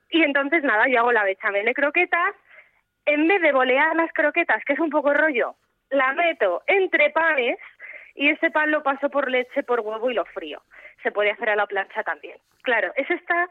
Y 0.10 0.22
entonces 0.24 0.64
nada, 0.64 0.86
yo 0.88 1.00
hago 1.00 1.12
la 1.12 1.24
bechamel 1.24 1.66
de 1.66 1.74
croquetas, 1.74 2.36
en 3.06 3.28
vez 3.28 3.42
de 3.42 3.52
bolear 3.52 3.96
las 3.96 4.12
croquetas, 4.14 4.64
que 4.66 4.74
es 4.74 4.80
un 4.80 4.90
poco 4.90 5.14
rollo, 5.14 5.56
la 5.90 6.14
meto 6.14 6.62
entre 6.68 7.10
panes 7.12 7.58
y 8.16 8.30
ese 8.30 8.52
pan 8.52 8.70
lo 8.72 8.84
paso 8.84 9.10
por 9.10 9.30
leche, 9.32 9.64
por 9.64 9.80
huevo 9.80 10.10
y 10.12 10.14
lo 10.14 10.26
frío. 10.26 10.62
Se 11.02 11.12
puede 11.12 11.32
hacer 11.32 11.50
a 11.50 11.56
la 11.56 11.66
plancha 11.68 12.04
también. 12.04 12.38
Claro, 12.64 12.92
eso 12.96 13.14
está 13.14 13.50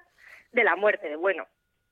de 0.52 0.64
la 0.64 0.76
muerte, 0.76 1.08
de 1.08 1.16
bueno. 1.16 1.46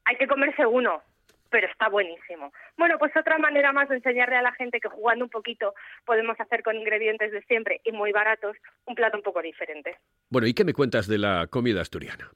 Hay 0.04 0.16
que 0.16 0.26
comerse 0.26 0.64
uno, 0.66 1.02
pero 1.50 1.66
está 1.66 1.88
buenísimo. 1.88 2.52
Bueno, 2.76 2.96
pues 2.98 3.14
otra 3.16 3.38
manera 3.38 3.72
más 3.72 3.88
de 3.88 3.96
enseñarle 3.96 4.36
a 4.36 4.42
la 4.42 4.52
gente 4.52 4.80
que 4.80 4.88
jugando 4.88 5.24
un 5.24 5.30
poquito 5.30 5.74
podemos 6.04 6.38
hacer 6.40 6.62
con 6.62 6.76
ingredientes 6.76 7.32
de 7.32 7.42
siempre 7.42 7.80
y 7.84 7.92
muy 7.92 8.12
baratos 8.12 8.56
un 8.86 8.94
plato 8.94 9.16
un 9.16 9.22
poco 9.22 9.42
diferente. 9.42 9.98
Bueno, 10.30 10.46
¿y 10.46 10.54
qué 10.54 10.64
me 10.64 10.72
cuentas 10.72 11.06
de 11.06 11.18
la 11.18 11.46
comida 11.48 11.80
asturiana? 11.80 12.30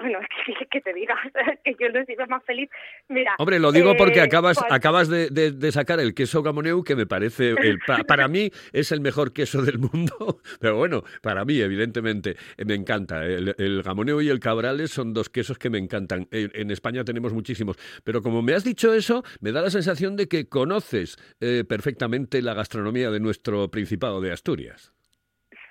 Bueno, 0.00 0.18
que, 0.46 0.66
que 0.66 0.80
te 0.80 0.94
diga 0.94 1.14
que 1.64 1.76
yo 1.78 1.88
no 1.90 2.04
sigo 2.06 2.26
más 2.26 2.42
feliz. 2.44 2.70
Mira, 3.08 3.34
Hombre, 3.38 3.58
lo 3.58 3.70
digo 3.70 3.96
porque 3.96 4.20
eh, 4.20 4.22
acabas, 4.22 4.58
acabas 4.70 5.08
de, 5.08 5.28
de- 5.30 5.52
de 5.52 5.72
sacar 5.72 6.00
el 6.00 6.14
queso 6.14 6.42
gamoneu, 6.42 6.82
que 6.82 6.96
me 6.96 7.06
parece, 7.06 7.50
el, 7.50 7.78
pa- 7.86 8.02
para 8.04 8.26
mí 8.28 8.50
es 8.72 8.92
el 8.92 9.00
mejor 9.00 9.32
queso 9.32 9.60
del 9.62 9.78
mundo, 9.78 10.40
pero 10.60 10.76
bueno, 10.76 11.02
para 11.22 11.44
mí, 11.44 11.60
evidentemente, 11.60 12.36
eh, 12.56 12.64
me 12.64 12.74
encanta. 12.74 13.24
El, 13.26 13.54
el 13.58 13.82
gamoneu 13.82 14.20
y 14.22 14.28
el 14.30 14.40
cabrales 14.40 14.90
son 14.90 15.12
dos 15.12 15.28
quesos 15.28 15.58
que 15.58 15.68
me 15.70 15.78
encantan. 15.78 16.26
En, 16.30 16.50
en 16.54 16.70
España 16.70 17.04
tenemos 17.04 17.32
muchísimos, 17.34 17.76
pero 18.02 18.22
como 18.22 18.40
me 18.42 18.54
has 18.54 18.64
dicho 18.64 18.94
eso, 18.94 19.22
me 19.40 19.52
da 19.52 19.60
la 19.60 19.70
sensación 19.70 20.16
de 20.16 20.28
que 20.28 20.48
conoces 20.48 21.16
eh, 21.40 21.64
perfectamente 21.68 22.40
la 22.42 22.54
gastronomía 22.54 23.10
de 23.10 23.20
nuestro 23.20 23.70
Principado 23.70 24.20
de 24.20 24.32
Asturias. 24.32 24.92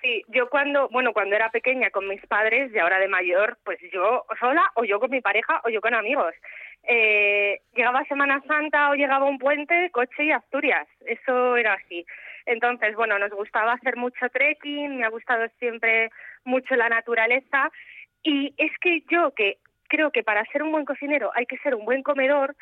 Sí, 0.02 0.24
yo 0.28 0.48
cuando, 0.48 0.88
bueno, 0.88 1.12
cuando 1.12 1.36
era 1.36 1.50
pequeña 1.50 1.90
con 1.90 2.08
mis 2.08 2.24
padres 2.26 2.72
y 2.72 2.78
ahora 2.78 2.98
de 2.98 3.08
mayor, 3.08 3.58
pues 3.64 3.78
yo 3.92 4.24
sola 4.38 4.70
o 4.74 4.84
yo 4.84 4.98
con 4.98 5.10
mi 5.10 5.20
pareja 5.20 5.60
o 5.64 5.68
yo 5.68 5.80
con 5.80 5.94
amigos. 5.94 6.34
Eh, 6.84 7.60
llegaba 7.74 8.04
Semana 8.04 8.42
Santa 8.46 8.90
o 8.90 8.94
llegaba 8.94 9.26
un 9.26 9.38
puente, 9.38 9.90
coche 9.90 10.24
y 10.24 10.32
Asturias. 10.32 10.88
Eso 11.04 11.56
era 11.56 11.74
así. 11.74 12.06
Entonces, 12.46 12.96
bueno, 12.96 13.18
nos 13.18 13.30
gustaba 13.30 13.74
hacer 13.74 13.96
mucho 13.96 14.28
trekking, 14.30 14.96
me 14.96 15.04
ha 15.04 15.10
gustado 15.10 15.46
siempre 15.58 16.10
mucho 16.44 16.74
la 16.76 16.88
naturaleza 16.88 17.70
y 18.22 18.54
es 18.56 18.72
que 18.80 19.02
yo 19.10 19.32
que 19.34 19.58
creo 19.88 20.10
que 20.10 20.22
para 20.22 20.44
ser 20.46 20.62
un 20.62 20.72
buen 20.72 20.84
cocinero 20.84 21.30
hay 21.34 21.46
que 21.46 21.58
ser 21.58 21.74
un 21.74 21.84
buen 21.84 22.02
comedor, 22.02 22.56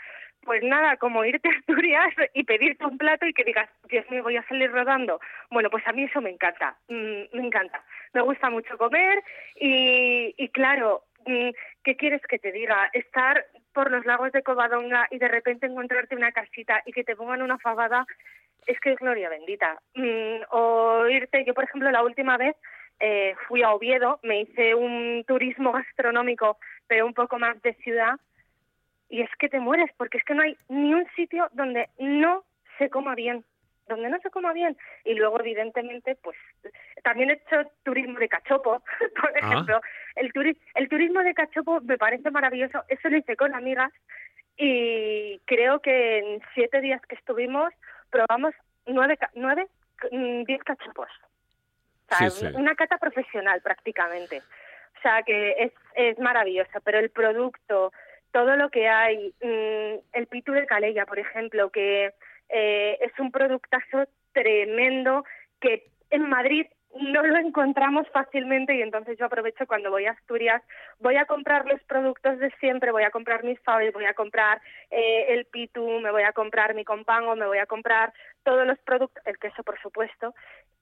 pues 0.48 0.62
nada, 0.62 0.96
como 0.96 1.26
irte 1.26 1.46
a 1.46 1.52
Asturias 1.52 2.08
y 2.32 2.42
pedirte 2.42 2.87
un 2.87 2.96
plato 2.96 3.26
y 3.26 3.34
que 3.34 3.44
digas, 3.44 3.68
Dios 3.87 4.11
mío, 4.11 4.22
voy 4.22 4.38
a 4.38 4.48
salir 4.48 4.72
rodando. 4.72 5.20
Bueno, 5.50 5.68
pues 5.68 5.87
a 5.87 5.92
mí 5.92 6.04
eso 6.04 6.22
me 6.22 6.30
encanta, 6.30 6.74
mm, 6.88 7.37
me 7.37 7.46
encanta. 7.46 7.84
Me 8.14 8.22
gusta 8.22 8.48
mucho 8.48 8.78
comer 8.78 9.22
y, 9.56 10.48
claro, 10.54 11.02
mm, 11.26 11.50
¿qué 11.84 11.96
quieres 11.96 12.22
que 12.22 12.38
te 12.38 12.50
diga? 12.50 12.88
Estar 12.94 13.44
por 13.74 13.90
los 13.90 14.06
lagos 14.06 14.32
de 14.32 14.42
Covadonga 14.42 15.06
y 15.11 15.18
de 15.18 15.28
repente 15.28 15.66
encontrarte 15.66 16.16
una 16.16 16.32
casita 16.32 16.80
y 16.87 16.92
que 16.92 17.04
te 17.04 17.14
pongan 17.14 17.42
una 17.42 17.58
fabada, 17.58 18.06
es 18.66 18.80
que 18.80 18.92
es 18.92 18.98
gloria 18.98 19.28
bendita. 19.28 19.78
Mm, 19.96 20.44
o 20.48 21.06
irte, 21.08 21.44
yo 21.44 21.52
por 21.52 21.64
ejemplo 21.64 21.90
la 21.90 22.02
última 22.02 22.38
vez 22.38 22.56
eh, 23.00 23.34
fui 23.48 23.62
a 23.62 23.74
Oviedo, 23.74 24.18
me 24.22 24.40
hice 24.40 24.74
un 24.74 25.24
turismo 25.26 25.72
gastronómico, 25.72 26.56
pero 26.87 27.04
un 27.04 27.12
poco 27.12 27.38
más 27.38 27.61
de 27.61 27.74
ciudad, 27.74 28.18
y 29.09 29.23
es 29.23 29.31
que 29.38 29.49
te 29.49 29.61
mueres, 29.61 29.90
porque 29.97 30.18
es 30.18 30.25
que 30.25 30.35
no 30.35 30.42
hay 30.42 30.57
ni 30.68 30.94
un 30.94 31.07
sitio 31.16 31.49
donde 31.53 31.88
no 31.99 32.44
se 32.79 32.90
coma 32.90 33.14
bien, 33.14 33.44
donde 33.87 34.09
no 34.11 34.18
se 34.21 34.31
coma 34.31 34.53
bien. 34.53 34.77
Y 35.05 35.14
luego, 35.14 35.40
evidentemente, 35.40 36.14
pues 36.16 36.37
también 37.03 37.31
he 37.31 37.35
hecho 37.35 37.71
turismo 37.85 38.18
de 38.18 38.29
cachopo, 38.29 38.83
por 39.21 39.31
Ah. 39.31 39.38
ejemplo. 39.38 39.81
El, 40.16 40.33
turi- 40.33 40.59
el 40.75 40.88
turismo 40.88 41.21
de 41.23 41.33
cachopo 41.35 41.81
me 41.81 41.97
parece 41.97 42.31
maravilloso, 42.31 42.83
eso 42.88 43.09
lo 43.09 43.16
hice 43.16 43.37
con 43.37 43.55
amigas, 43.55 43.92
y 44.57 45.38
creo 45.47 45.81
que 45.81 46.18
en 46.18 46.42
siete 46.55 46.81
días 46.81 47.01
que 47.07 47.14
estuvimos 47.14 47.73
probamos 48.11 48.55
nueve, 48.87 49.18
nueve 49.35 49.68
mm, 50.11 50.42
diez 50.44 50.62
cachopos. 50.64 51.09
O 52.11 52.14
sea, 52.16 52.31
Sí, 52.31 52.47
sí. 52.47 52.53
una 52.55 52.75
cata 52.75 52.99
profesional 52.99 53.61
prácticamente. 53.62 54.38
O 54.99 55.01
sea, 55.03 55.23
que 55.23 55.53
es, 55.59 55.73
es 55.94 56.18
maravillosa, 56.18 56.81
pero 56.81 56.99
el 56.99 57.11
producto, 57.11 57.92
todo 58.32 58.56
lo 58.56 58.70
que 58.70 58.88
hay, 58.88 59.34
mm, 59.40 60.00
el 60.12 60.26
pitu 60.28 60.52
de 60.52 60.66
Calella, 60.66 61.06
por 61.06 61.18
ejemplo, 61.18 61.70
que 61.70 62.12
eh, 62.48 62.98
es 63.00 63.18
un 63.18 63.30
productazo 63.30 64.04
tremendo 64.32 65.24
que 65.60 65.90
en 66.10 66.28
Madrid 66.28 66.66
no 67.00 67.22
lo 67.22 67.36
encontramos 67.36 68.08
fácilmente 68.12 68.74
y 68.74 68.82
entonces 68.82 69.18
yo 69.18 69.26
aprovecho 69.26 69.66
cuando 69.66 69.90
voy 69.90 70.06
a 70.06 70.12
Asturias, 70.12 70.62
voy 70.98 71.16
a 71.16 71.26
comprar 71.26 71.66
los 71.66 71.82
productos 71.84 72.38
de 72.38 72.50
siempre, 72.60 72.92
voy 72.92 73.02
a 73.02 73.10
comprar 73.10 73.44
mis 73.44 73.60
faves, 73.60 73.92
voy 73.92 74.06
a 74.06 74.14
comprar 74.14 74.60
eh, 74.90 75.26
el 75.28 75.44
pitu, 75.46 76.00
me 76.00 76.10
voy 76.10 76.22
a 76.22 76.32
comprar 76.32 76.74
mi 76.74 76.84
compango, 76.84 77.36
me 77.36 77.46
voy 77.46 77.58
a 77.58 77.66
comprar 77.66 78.12
todos 78.42 78.66
los 78.66 78.78
productos, 78.80 79.22
el 79.26 79.38
queso 79.38 79.62
por 79.62 79.78
supuesto, 79.80 80.34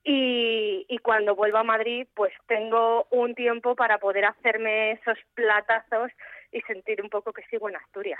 y, 0.03 0.85
y 0.87 0.97
cuando 0.99 1.35
vuelvo 1.35 1.57
a 1.57 1.63
Madrid 1.63 2.07
pues 2.13 2.33
tengo 2.47 3.07
un 3.11 3.35
tiempo 3.35 3.75
para 3.75 3.97
poder 3.97 4.25
hacerme 4.25 4.91
esos 4.91 5.17
platazos 5.33 6.11
y 6.51 6.61
sentir 6.61 7.01
un 7.01 7.09
poco 7.09 7.33
que 7.33 7.41
sigo 7.49 7.69
en 7.69 7.75
Asturias. 7.75 8.19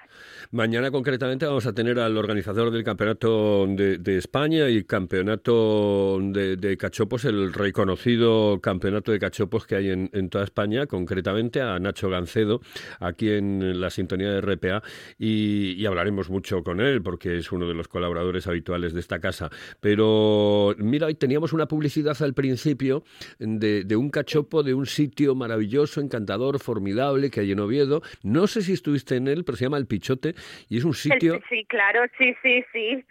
Mañana 0.51 0.91
concretamente 0.91 1.45
vamos 1.45 1.65
a 1.65 1.73
tener 1.73 1.99
al 1.99 2.17
organizador 2.17 2.71
del 2.71 2.83
campeonato 2.83 3.65
de, 3.67 3.97
de 3.97 4.17
España 4.17 4.69
y 4.69 4.83
campeonato 4.83 6.19
de, 6.21 6.57
de 6.57 6.77
cachopos, 6.77 7.25
el 7.25 7.53
reconocido 7.53 8.59
campeonato 8.61 9.11
de 9.11 9.19
cachopos 9.19 9.65
que 9.65 9.75
hay 9.75 9.89
en, 9.89 10.09
en 10.13 10.29
toda 10.29 10.43
España, 10.43 10.87
concretamente 10.87 11.61
a 11.61 11.79
Nacho 11.79 12.09
Gancedo, 12.09 12.61
aquí 12.99 13.29
en 13.31 13.79
la 13.79 13.89
sintonía 13.89 14.31
de 14.31 14.41
RPA, 14.41 14.83
y, 15.17 15.73
y 15.73 15.85
hablaremos 15.85 16.29
mucho 16.29 16.63
con 16.63 16.81
él 16.81 17.01
porque 17.01 17.37
es 17.37 17.51
uno 17.51 17.67
de 17.67 17.73
los 17.73 17.87
colaboradores 17.87 18.47
habituales 18.47 18.93
de 18.93 18.99
esta 18.99 19.19
casa. 19.19 19.49
Pero 19.79 20.75
mira, 20.77 21.07
hoy 21.07 21.15
teníamos 21.15 21.53
una 21.53 21.67
publicidad 21.67 22.17
al 22.21 22.33
principio 22.33 23.03
de, 23.39 23.83
de 23.83 23.95
un 23.95 24.09
cachopo 24.09 24.63
de 24.63 24.73
un 24.73 24.85
sitio 24.85 25.35
maravilloso, 25.35 26.01
encantador, 26.01 26.59
formidable 26.59 27.29
que 27.29 27.41
hay 27.41 27.51
en 27.51 27.59
Oviedo. 27.59 28.01
No 28.23 28.47
sé 28.47 28.61
si 28.61 28.73
estuviste 28.73 29.15
en 29.15 29.27
él, 29.27 29.43
pero 29.45 29.57
se 29.57 29.65
llama 29.65 29.77
El 29.77 29.87
Pichote 29.87 30.33
y 30.69 30.77
es 30.77 30.83
un 30.83 30.93
sitio... 30.93 31.41
sí, 31.49 31.65
claro, 31.65 32.01
sí, 32.17 32.35
sí, 32.41 32.63
sí. 32.73 33.05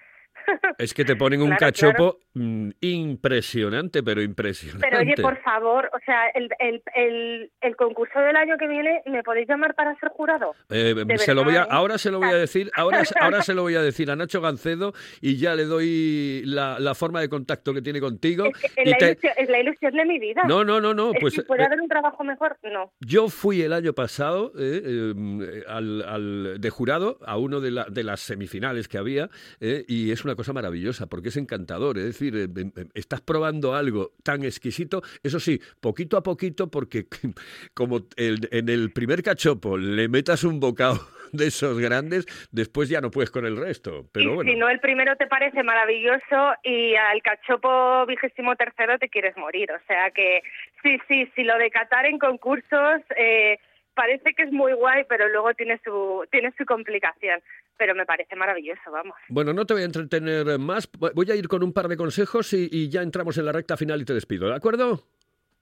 Es 0.79 0.93
que 0.95 1.05
te 1.05 1.17
ponen 1.17 1.41
un 1.43 1.49
Claro, 1.57 1.59
cachopo 1.73 2.19
mm, 2.35 2.71
impresionante, 2.81 4.03
pero 4.03 4.23
impresionante. 4.23 4.87
Pero 4.89 5.03
oye, 5.03 5.15
por 5.21 5.41
favor, 5.43 5.91
o 5.93 5.99
sea, 6.05 6.29
el, 6.35 6.49
el, 6.59 6.83
el, 6.95 7.51
el 7.61 7.77
concurso 7.77 8.19
del 8.21 8.37
año 8.37 8.57
que 8.59 8.69
viene, 8.69 9.03
¿me 9.07 9.23
podéis 9.23 9.49
llamar 9.49 9.75
para 9.75 9.95
ser 9.99 10.11
jurado? 10.11 10.55
Eh, 10.71 10.95
se 11.19 11.35
lo 11.35 11.45
voy 11.45 11.57
a, 11.57 11.63
¿eh? 11.63 11.67
ahora 11.71 11.99
se 11.99 12.11
lo 12.11 12.19
voy 12.19 12.29
a 12.31 12.37
decir, 12.37 12.71
ahora, 12.75 13.03
ahora 13.21 13.43
se 13.43 13.55
lo 13.55 13.63
voy 13.63 13.75
a 13.75 13.83
decir 13.83 14.11
a 14.11 14.17
Nacho 14.17 14.41
Gancedo 14.41 14.93
y 15.21 15.37
ya 15.39 15.55
le 15.55 15.65
doy 15.65 16.43
la, 16.45 16.79
la 16.79 16.95
forma 16.95 17.21
de 17.21 17.29
contacto 17.29 17.73
que 17.73 17.83
tiene 17.83 18.01
contigo. 18.01 18.47
Es, 18.47 18.53
que 18.75 18.83
es, 18.83 18.87
y 18.87 18.91
la 18.91 18.97
te- 18.99 19.07
ilusión, 19.13 19.33
es 19.39 19.49
la 19.49 19.61
ilusión 19.61 19.93
de 19.95 20.05
mi 20.05 20.19
vida. 20.19 20.43
No, 20.47 20.65
no, 20.65 20.81
no, 20.81 20.95
no, 20.95 21.13
Es 21.13 21.21
pues 21.21 21.43
puede 21.47 21.63
eh, 21.63 21.67
haber 21.67 21.81
un 21.81 21.89
trabajo 21.89 22.23
mejor, 22.25 22.57
no. 22.73 22.93
Yo 23.01 23.29
fui 23.29 23.63
el 23.63 23.73
año 23.73 23.93
pasado 23.95 24.53
eh, 24.59 24.83
eh, 24.85 25.65
al, 25.69 26.03
al- 26.03 26.61
de 26.61 26.71
jurado 26.71 27.19
a 27.25 27.37
uno 27.39 27.61
de, 27.61 27.71
la- 27.71 27.87
de 27.91 28.05
las 28.05 28.21
semifinales 28.21 28.89
que 28.89 28.99
había 28.99 29.29
y 29.61 30.11
es 30.11 30.25
una 30.25 30.36
cosa 30.37 30.53
maravillosa 30.53 31.07
porque 31.09 31.31
es 31.31 31.37
encantador. 31.37 31.99
Es 31.99 32.05
decir, 32.05 32.37
eh, 32.37 32.87
estás 32.95 33.21
probando 33.21 33.75
algo 33.75 34.13
tan 34.23 34.45
exquisito, 34.45 35.03
eso 35.23 35.41
sí, 35.41 35.61
poquito 35.81 36.17
a 36.17 36.23
poquito 36.23 36.71
porque 36.71 37.07
como 37.75 38.07
el- 38.17 38.49
en 38.53 38.69
el 38.69 38.93
primer 38.93 39.23
cachopo 39.23 39.77
le 39.79 40.09
metas 40.09 40.45
un 40.45 40.61
bocado 40.61 41.01
de 41.33 41.47
esos 41.49 41.79
grandes, 41.81 42.27
después 42.53 42.89
ya 42.89 43.01
no 43.01 43.11
puedes 43.11 43.31
con 43.31 43.45
el 43.47 43.57
resto. 43.57 44.07
Pero 44.13 44.31
y 44.33 44.35
bueno. 44.35 44.51
si 44.51 44.57
no, 44.57 44.69
el 44.69 44.79
primero 44.81 45.17
te 45.17 45.27
parece 45.27 45.63
maravilloso 45.63 46.55
y 46.63 46.95
al 46.95 47.21
cachopo 47.23 48.07
vigésimo 48.07 48.55
tercero 48.57 48.99
te 48.99 49.09
quieres 49.09 49.37
morir. 49.37 49.71
O 49.73 49.79
sea 49.87 50.11
que 50.13 50.43
sí, 50.83 50.99
sí, 51.09 51.31
sí, 51.35 51.43
lo 51.45 51.59
de 51.59 51.71
catar 51.71 52.07
en 52.07 52.19
concursos 52.19 53.01
eh, 53.17 53.59
parece 53.97 54.35
que 54.35 54.45
es 54.45 54.53
muy 54.53 54.73
guay, 54.75 55.05
pero 55.09 55.29
luego 55.29 55.53
tiene 55.55 55.81
su, 55.85 56.25
tiene 56.31 56.55
su 56.57 56.65
complicación. 56.65 57.41
Pero 57.77 57.95
me 57.95 58.07
parece 58.07 58.37
maravilloso, 58.37 58.91
vamos. 58.93 59.17
Bueno, 59.29 59.53
no 59.53 59.67
te 59.67 59.75
voy 59.75 59.83
a 59.83 59.87
entretener 59.87 60.59
más. 60.61 60.89
Voy 61.15 61.31
a 61.31 61.35
ir 61.35 61.49
con 61.49 61.65
un 61.65 61.73
par 61.73 61.89
de 61.89 61.97
consejos 61.97 62.53
y, 62.53 62.69
y 62.71 62.89
ya 62.89 63.03
entramos 63.03 63.37
en 63.37 63.47
la 63.47 63.53
recta 63.53 63.77
final 63.77 64.01
y 64.01 64.05
te 64.05 64.15
despido, 64.15 64.49
¿de 64.49 64.55
acuerdo? 64.55 65.03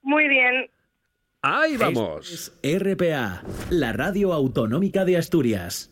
Muy 0.01 0.27
bien, 0.27 0.69
Ahí 1.47 1.77
vamos. 1.77 2.57
Es 2.63 2.79
RPA, 2.81 3.43
la 3.69 3.93
radio 3.93 4.33
autonómica 4.33 5.05
de 5.05 5.15
Asturias. 5.17 5.91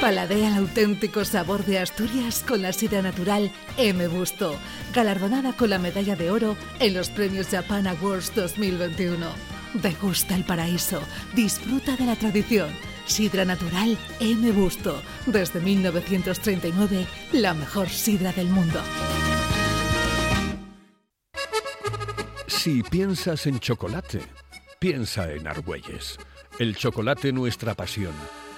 Paladea 0.00 0.48
el 0.48 0.58
auténtico 0.58 1.24
sabor 1.24 1.64
de 1.64 1.80
Asturias 1.80 2.44
con 2.46 2.62
la 2.62 2.72
sidra 2.72 3.02
natural 3.02 3.50
M. 3.78 4.06
Busto, 4.06 4.56
galardonada 4.94 5.56
con 5.56 5.70
la 5.70 5.80
medalla 5.80 6.14
de 6.14 6.30
oro 6.30 6.56
en 6.78 6.94
los 6.94 7.10
premios 7.10 7.48
Japan 7.48 7.88
Awards 7.88 8.32
2021. 8.36 9.59
Degusta 9.74 10.34
el 10.34 10.44
paraíso, 10.44 11.00
disfruta 11.34 11.96
de 11.96 12.04
la 12.04 12.16
tradición. 12.16 12.70
Sidra 13.06 13.44
natural 13.44 13.96
M. 14.18 14.50
Busto, 14.52 15.00
desde 15.26 15.60
1939, 15.60 17.06
la 17.32 17.54
mejor 17.54 17.88
sidra 17.88 18.32
del 18.32 18.48
mundo. 18.48 18.80
Si 22.46 22.82
piensas 22.82 23.46
en 23.46 23.58
chocolate, 23.58 24.20
piensa 24.78 25.32
en 25.32 25.46
Argüelles. 25.46 26.18
El 26.58 26.76
chocolate 26.76 27.32
nuestra 27.32 27.74
pasión. 27.74 28.12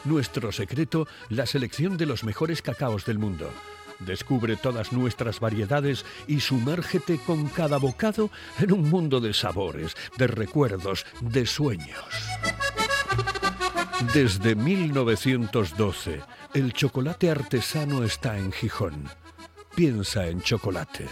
Nuestro 0.04 0.50
secreto, 0.50 1.06
la 1.28 1.46
selección 1.46 1.96
de 1.96 2.06
los 2.06 2.24
mejores 2.24 2.62
cacaos 2.62 3.04
del 3.04 3.18
mundo. 3.18 3.52
Descubre 4.06 4.56
todas 4.56 4.92
nuestras 4.92 5.40
variedades 5.40 6.04
y 6.26 6.40
sumérgete 6.40 7.18
con 7.18 7.48
cada 7.48 7.78
bocado 7.78 8.30
en 8.58 8.72
un 8.72 8.90
mundo 8.90 9.20
de 9.20 9.32
sabores, 9.34 9.94
de 10.18 10.26
recuerdos, 10.26 11.06
de 11.20 11.46
sueños. 11.46 12.04
Desde 14.14 14.54
1912, 14.54 16.20
el 16.54 16.72
chocolate 16.72 17.30
artesano 17.30 18.02
está 18.02 18.36
en 18.36 18.52
Gijón. 18.52 19.08
Piensa 19.74 20.26
en 20.26 20.42
chocolate. 20.42 21.06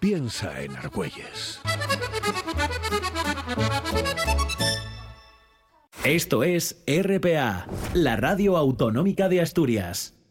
Piensa 0.00 0.60
en 0.60 0.76
Argüelles. 0.76 1.60
Esto 6.04 6.44
es 6.44 6.84
RPA, 6.86 7.66
la 7.94 8.16
radio 8.16 8.58
autonómica 8.58 9.30
de 9.30 9.40
Asturias. 9.40 10.14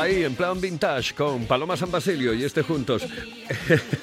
Ahí 0.00 0.24
en 0.24 0.34
plan 0.34 0.60
vintage 0.60 1.14
con 1.14 1.46
Paloma 1.46 1.76
San 1.76 1.90
Basilio 1.90 2.32
y 2.32 2.44
este 2.44 2.62
juntos. 2.62 3.06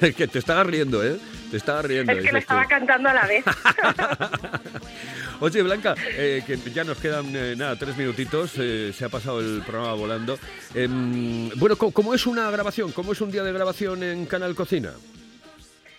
que 0.00 0.28
te 0.28 0.38
estabas 0.38 0.66
riendo, 0.66 1.04
¿eh? 1.04 1.18
Te 1.50 1.56
estabas 1.56 1.84
riendo. 1.84 2.12
es 2.12 2.24
que 2.24 2.32
lo 2.32 2.38
estaba 2.38 2.66
cantando 2.66 3.08
a 3.08 3.14
la 3.14 3.26
vez. 3.26 3.44
Oye, 5.40 5.62
Blanca, 5.62 5.94
eh, 6.16 6.42
que 6.46 6.56
ya 6.70 6.84
nos 6.84 6.98
quedan 6.98 7.26
eh, 7.34 7.54
nada, 7.56 7.76
tres 7.76 7.96
minutitos, 7.96 8.54
eh, 8.58 8.92
se 8.92 9.04
ha 9.04 9.08
pasado 9.08 9.40
el 9.40 9.62
programa 9.62 9.94
volando. 9.94 10.38
Em, 10.74 11.48
bueno, 11.56 11.76
¿cómo 11.76 12.12
es 12.12 12.26
una 12.26 12.50
grabación? 12.50 12.92
¿Cómo 12.92 13.12
es 13.12 13.20
un 13.20 13.30
día 13.30 13.44
de 13.44 13.52
grabación 13.52 14.02
en 14.02 14.26
Canal 14.26 14.54
Cocina? 14.54 14.90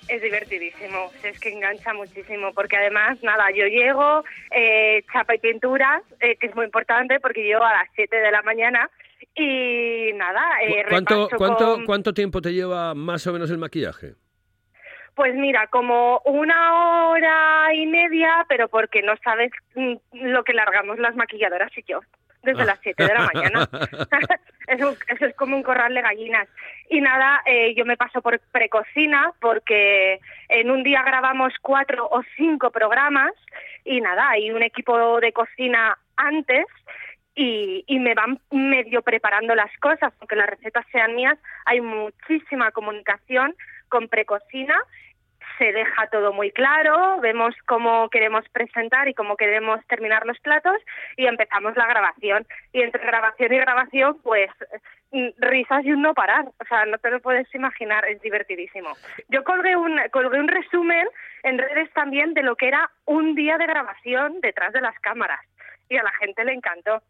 Es 0.10 0.24
divertidísimo, 0.24 1.12
es 1.24 1.40
que 1.40 1.50
engancha 1.50 1.94
muchísimo, 1.94 2.52
porque 2.54 2.76
además, 2.78 3.22
nada, 3.22 3.52
yo 3.52 3.68
llego, 3.68 4.24
eh, 4.50 5.04
chapa 5.14 5.36
y 5.36 5.38
pinturas, 5.38 6.02
eh, 6.20 6.36
que 6.38 6.48
es 6.48 6.56
muy 6.56 6.66
importante 6.66 7.20
porque 7.20 7.44
llego 7.44 7.64
a 7.64 7.74
las 7.74 7.90
7 7.94 8.16
de 8.16 8.32
la 8.32 8.42
mañana 8.42 8.90
y 9.40 10.14
nada, 10.14 10.42
eh, 10.64 10.84
¿Cu- 10.84 10.90
¿Cuánto, 10.90 11.30
cuánto, 11.38 11.74
con- 11.76 11.86
¿Cuánto 11.86 12.14
tiempo 12.14 12.42
te 12.42 12.54
lleva 12.54 12.94
más 12.94 13.26
o 13.28 13.34
menos 13.34 13.50
el 13.52 13.58
maquillaje? 13.58 14.14
Pues 15.16 15.36
mira, 15.36 15.68
como 15.68 16.22
una 16.26 17.08
hora 17.10 17.74
y 17.74 17.86
media, 17.88 18.46
pero 18.48 18.70
porque 18.70 19.02
no 19.02 19.14
sabes 19.24 19.52
mm, 19.76 19.94
lo 20.14 20.44
que 20.44 20.54
largamos 20.54 20.98
las 21.00 21.16
maquilladoras 21.16 21.72
y 21.78 21.84
yo, 21.84 22.00
desde 22.44 22.62
Ah. 22.62 22.66
las 22.66 22.80
7 22.82 23.04
de 23.04 23.14
la 23.14 23.30
mañana. 23.34 23.70
eso, 24.68 24.96
eso 25.08 25.26
es 25.26 25.36
como 25.36 25.58
un 25.58 25.64
corral 25.64 25.94
de 25.94 26.02
gallinas. 26.02 26.48
Y 26.90 27.02
nada, 27.02 27.42
eh, 27.46 27.74
yo 27.76 27.84
me 27.86 27.98
paso 27.98 28.22
por 28.22 28.40
precocina 28.52 29.34
porque 29.42 30.20
en 30.48 30.72
un 30.72 30.84
día 30.84 31.04
grabamos 31.04 31.54
cuatro 31.62 32.08
o 32.10 32.22
cinco 32.38 32.72
programas 32.72 33.34
y 33.84 34.00
nada, 34.00 34.30
hay 34.30 34.52
un 34.52 34.64
equipo 34.64 35.20
de 35.20 35.34
cocina 35.34 35.98
antes 36.16 36.66
y, 37.42 38.00
me 38.00 38.14
van 38.16 38.40
medio 38.52 39.02
preparando 39.02 39.56
las 39.56 39.72
cosas, 39.78 40.14
aunque 40.20 40.36
las 40.36 40.50
recetas 40.50 40.86
sean 40.92 41.16
mías, 41.16 41.38
hay 41.66 41.80
muchísima 41.80 42.72
comunicación 42.72 43.56
con 43.88 44.10
precocina 44.10 44.76
se 45.58 45.74
deja 45.74 46.08
todo 46.08 46.32
muy 46.32 46.52
claro, 46.52 47.20
vemos 47.20 47.54
cómo 47.66 48.10
queremos 48.10 48.48
presentar 48.50 49.10
y 49.10 49.14
cómo 49.14 49.36
queremos 49.36 49.86
terminar 49.88 50.26
los 50.26 50.40
platos 50.40 50.78
y 51.18 51.26
empezamos 51.26 51.76
la 51.76 51.86
grabación. 51.86 52.48
Y 52.72 52.82
entre 52.82 53.06
grabación 53.06 53.52
y 53.52 53.58
grabación, 53.58 54.22
pues 54.24 54.50
mm, 55.12 55.28
risas 55.40 55.84
y 55.84 55.92
un 55.92 56.02
no 56.02 56.14
parar. 56.14 56.46
O 56.46 56.66
sea, 56.70 56.86
no 56.86 56.98
te 56.98 57.12
lo 57.12 57.20
puedes 57.20 57.54
imaginar, 57.54 58.06
es 58.06 58.22
divertidísimo. 58.22 58.92
Yo 59.28 59.44
colgué 59.44 59.76
un, 59.76 60.00
colgué 60.12 60.40
un 60.40 60.48
resumen 60.48 61.06
en 61.44 61.58
redes 61.58 61.92
también 61.92 62.34
de 62.34 62.44
lo 62.44 62.56
que 62.56 62.70
era 62.70 62.90
un 63.04 63.36
día 63.36 63.58
de 63.58 63.68
grabación 63.68 64.40
detrás 64.40 64.72
de 64.72 64.80
las 64.80 64.98
cámaras. 65.00 65.42
Y 65.90 65.98
a 65.98 66.04
la 66.04 66.12
gente 66.14 66.46
le 66.46 66.54
encantó. 66.54 67.02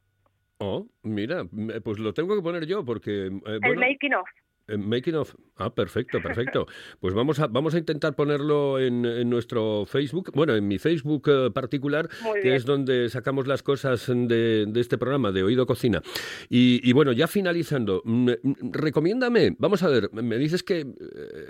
Oh, 0.59 0.87
mira, 1.03 1.45
pues 1.83 1.99
lo 1.99 2.13
tengo 2.13 2.35
que 2.35 2.41
poner 2.41 2.65
yo 2.65 2.83
porque... 2.83 3.27
eh, 3.27 3.31
El 3.45 3.59
bueno, 3.59 3.79
making 3.81 4.13
of. 4.13 4.27
eh, 4.67 4.77
Making 4.77 5.15
of. 5.15 5.33
Ah, 5.55 5.73
perfecto, 5.73 6.21
perfecto. 6.21 6.67
Pues 6.99 7.13
vamos 7.13 7.39
a, 7.39 7.47
vamos 7.47 7.73
a 7.75 7.77
intentar 7.77 8.13
ponerlo 8.13 8.77
en, 8.77 9.05
en 9.05 9.29
nuestro 9.29 9.85
Facebook, 9.85 10.31
bueno, 10.35 10.53
en 10.55 10.67
mi 10.67 10.77
Facebook 10.77 11.29
eh, 11.29 11.49
particular, 11.51 12.09
que 12.41 12.55
es 12.55 12.65
donde 12.65 13.07
sacamos 13.09 13.47
las 13.47 13.63
cosas 13.63 14.05
de, 14.07 14.65
de 14.67 14.79
este 14.81 14.97
programa, 14.97 15.31
de 15.31 15.43
Oído 15.43 15.65
Cocina. 15.65 16.01
Y, 16.49 16.81
y 16.83 16.91
bueno, 16.91 17.13
ya 17.13 17.27
finalizando, 17.27 18.01
mm, 18.03 18.29
mm, 18.43 18.53
recomiéndame, 18.73 19.55
vamos 19.59 19.81
a 19.83 19.87
ver, 19.87 20.09
me 20.11 20.37
dices 20.37 20.61
que 20.61 20.85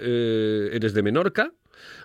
eh, 0.02 0.70
eres 0.74 0.94
de 0.94 1.02
Menorca. 1.02 1.52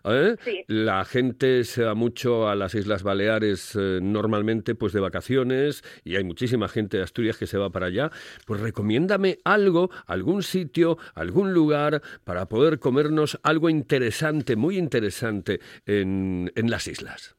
¿Eh? 0.04 0.37
Sí. 0.44 0.64
La 0.66 1.04
gente 1.04 1.64
se 1.64 1.84
va 1.84 1.94
mucho 1.94 2.48
a 2.48 2.54
las 2.54 2.74
Islas 2.74 3.02
Baleares 3.02 3.76
eh, 3.76 4.00
normalmente 4.02 4.74
pues 4.74 4.92
de 4.92 5.00
vacaciones 5.00 5.82
y 6.04 6.16
hay 6.16 6.24
muchísima 6.24 6.68
gente 6.68 6.96
de 6.98 7.02
Asturias 7.02 7.37
que 7.37 7.46
se 7.46 7.58
va 7.58 7.70
para 7.70 7.87
allá. 7.87 8.10
Pues 8.46 8.60
recomiéndame 8.60 9.38
algo, 9.44 9.90
algún 10.06 10.42
sitio, 10.42 10.98
algún 11.14 11.52
lugar 11.52 12.02
para 12.24 12.46
poder 12.46 12.78
comernos 12.78 13.38
algo 13.42 13.68
interesante, 13.68 14.56
muy 14.56 14.78
interesante 14.78 15.60
en, 15.87 16.52
en 16.54 16.70
las 16.70 16.87
islas. 16.87 17.37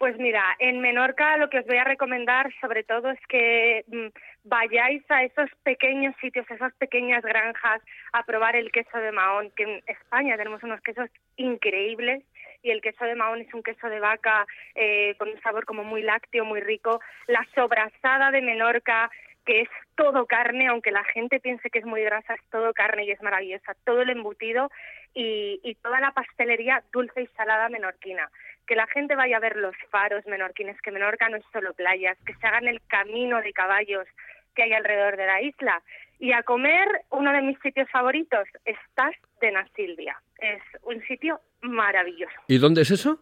Pues 0.00 0.16
mira, 0.16 0.56
en 0.60 0.80
Menorca 0.80 1.36
lo 1.36 1.50
que 1.50 1.58
os 1.58 1.66
voy 1.66 1.76
a 1.76 1.84
recomendar 1.84 2.50
sobre 2.62 2.84
todo 2.84 3.10
es 3.10 3.20
que 3.28 3.84
mm, 3.86 4.06
vayáis 4.44 5.02
a 5.10 5.24
esos 5.24 5.50
pequeños 5.62 6.14
sitios, 6.22 6.50
esas 6.50 6.72
pequeñas 6.76 7.22
granjas 7.22 7.82
a 8.14 8.24
probar 8.24 8.56
el 8.56 8.72
queso 8.72 8.96
de 8.96 9.12
Mahón, 9.12 9.50
que 9.50 9.64
en 9.64 9.82
España 9.86 10.38
tenemos 10.38 10.62
unos 10.62 10.80
quesos 10.80 11.10
increíbles 11.36 12.24
y 12.62 12.70
el 12.70 12.80
queso 12.80 13.04
de 13.04 13.14
Mahón 13.14 13.42
es 13.42 13.52
un 13.52 13.62
queso 13.62 13.90
de 13.90 14.00
vaca 14.00 14.46
eh, 14.74 15.16
con 15.18 15.28
un 15.28 15.40
sabor 15.42 15.66
como 15.66 15.84
muy 15.84 16.00
lácteo, 16.00 16.46
muy 16.46 16.62
rico. 16.62 17.02
La 17.26 17.46
sobrasada 17.54 18.30
de 18.30 18.40
Menorca, 18.40 19.10
que 19.44 19.60
es 19.60 19.68
todo 19.96 20.24
carne, 20.24 20.68
aunque 20.68 20.92
la 20.92 21.04
gente 21.04 21.40
piense 21.40 21.68
que 21.68 21.80
es 21.80 21.84
muy 21.84 22.00
grasa, 22.00 22.32
es 22.32 22.50
todo 22.50 22.72
carne 22.72 23.04
y 23.04 23.10
es 23.10 23.20
maravillosa, 23.20 23.74
todo 23.84 24.00
el 24.00 24.08
embutido 24.08 24.70
y, 25.12 25.60
y 25.62 25.74
toda 25.74 26.00
la 26.00 26.12
pastelería 26.12 26.82
dulce 26.90 27.20
y 27.20 27.26
salada 27.36 27.68
menorquina 27.68 28.30
que 28.70 28.76
la 28.76 28.86
gente 28.86 29.16
vaya 29.16 29.38
a 29.38 29.40
ver 29.40 29.56
los 29.56 29.74
faros 29.90 30.24
menorquines, 30.26 30.80
que 30.80 30.92
Menorca 30.92 31.28
no 31.28 31.38
es 31.38 31.44
solo 31.52 31.74
playas, 31.74 32.16
que 32.24 32.34
se 32.34 32.46
hagan 32.46 32.68
el 32.68 32.80
camino 32.86 33.42
de 33.42 33.52
caballos 33.52 34.06
que 34.54 34.62
hay 34.62 34.72
alrededor 34.72 35.16
de 35.16 35.26
la 35.26 35.42
isla. 35.42 35.82
Y 36.20 36.30
a 36.30 36.44
comer, 36.44 36.86
uno 37.10 37.32
de 37.32 37.42
mis 37.42 37.58
sitios 37.58 37.90
favoritos, 37.90 38.46
Estás 38.64 39.16
de 39.40 39.50
Nasilvia. 39.50 40.16
Es 40.38 40.62
un 40.84 41.02
sitio 41.08 41.40
maravilloso. 41.62 42.32
¿Y 42.46 42.58
dónde 42.58 42.82
es 42.82 42.92
eso? 42.92 43.18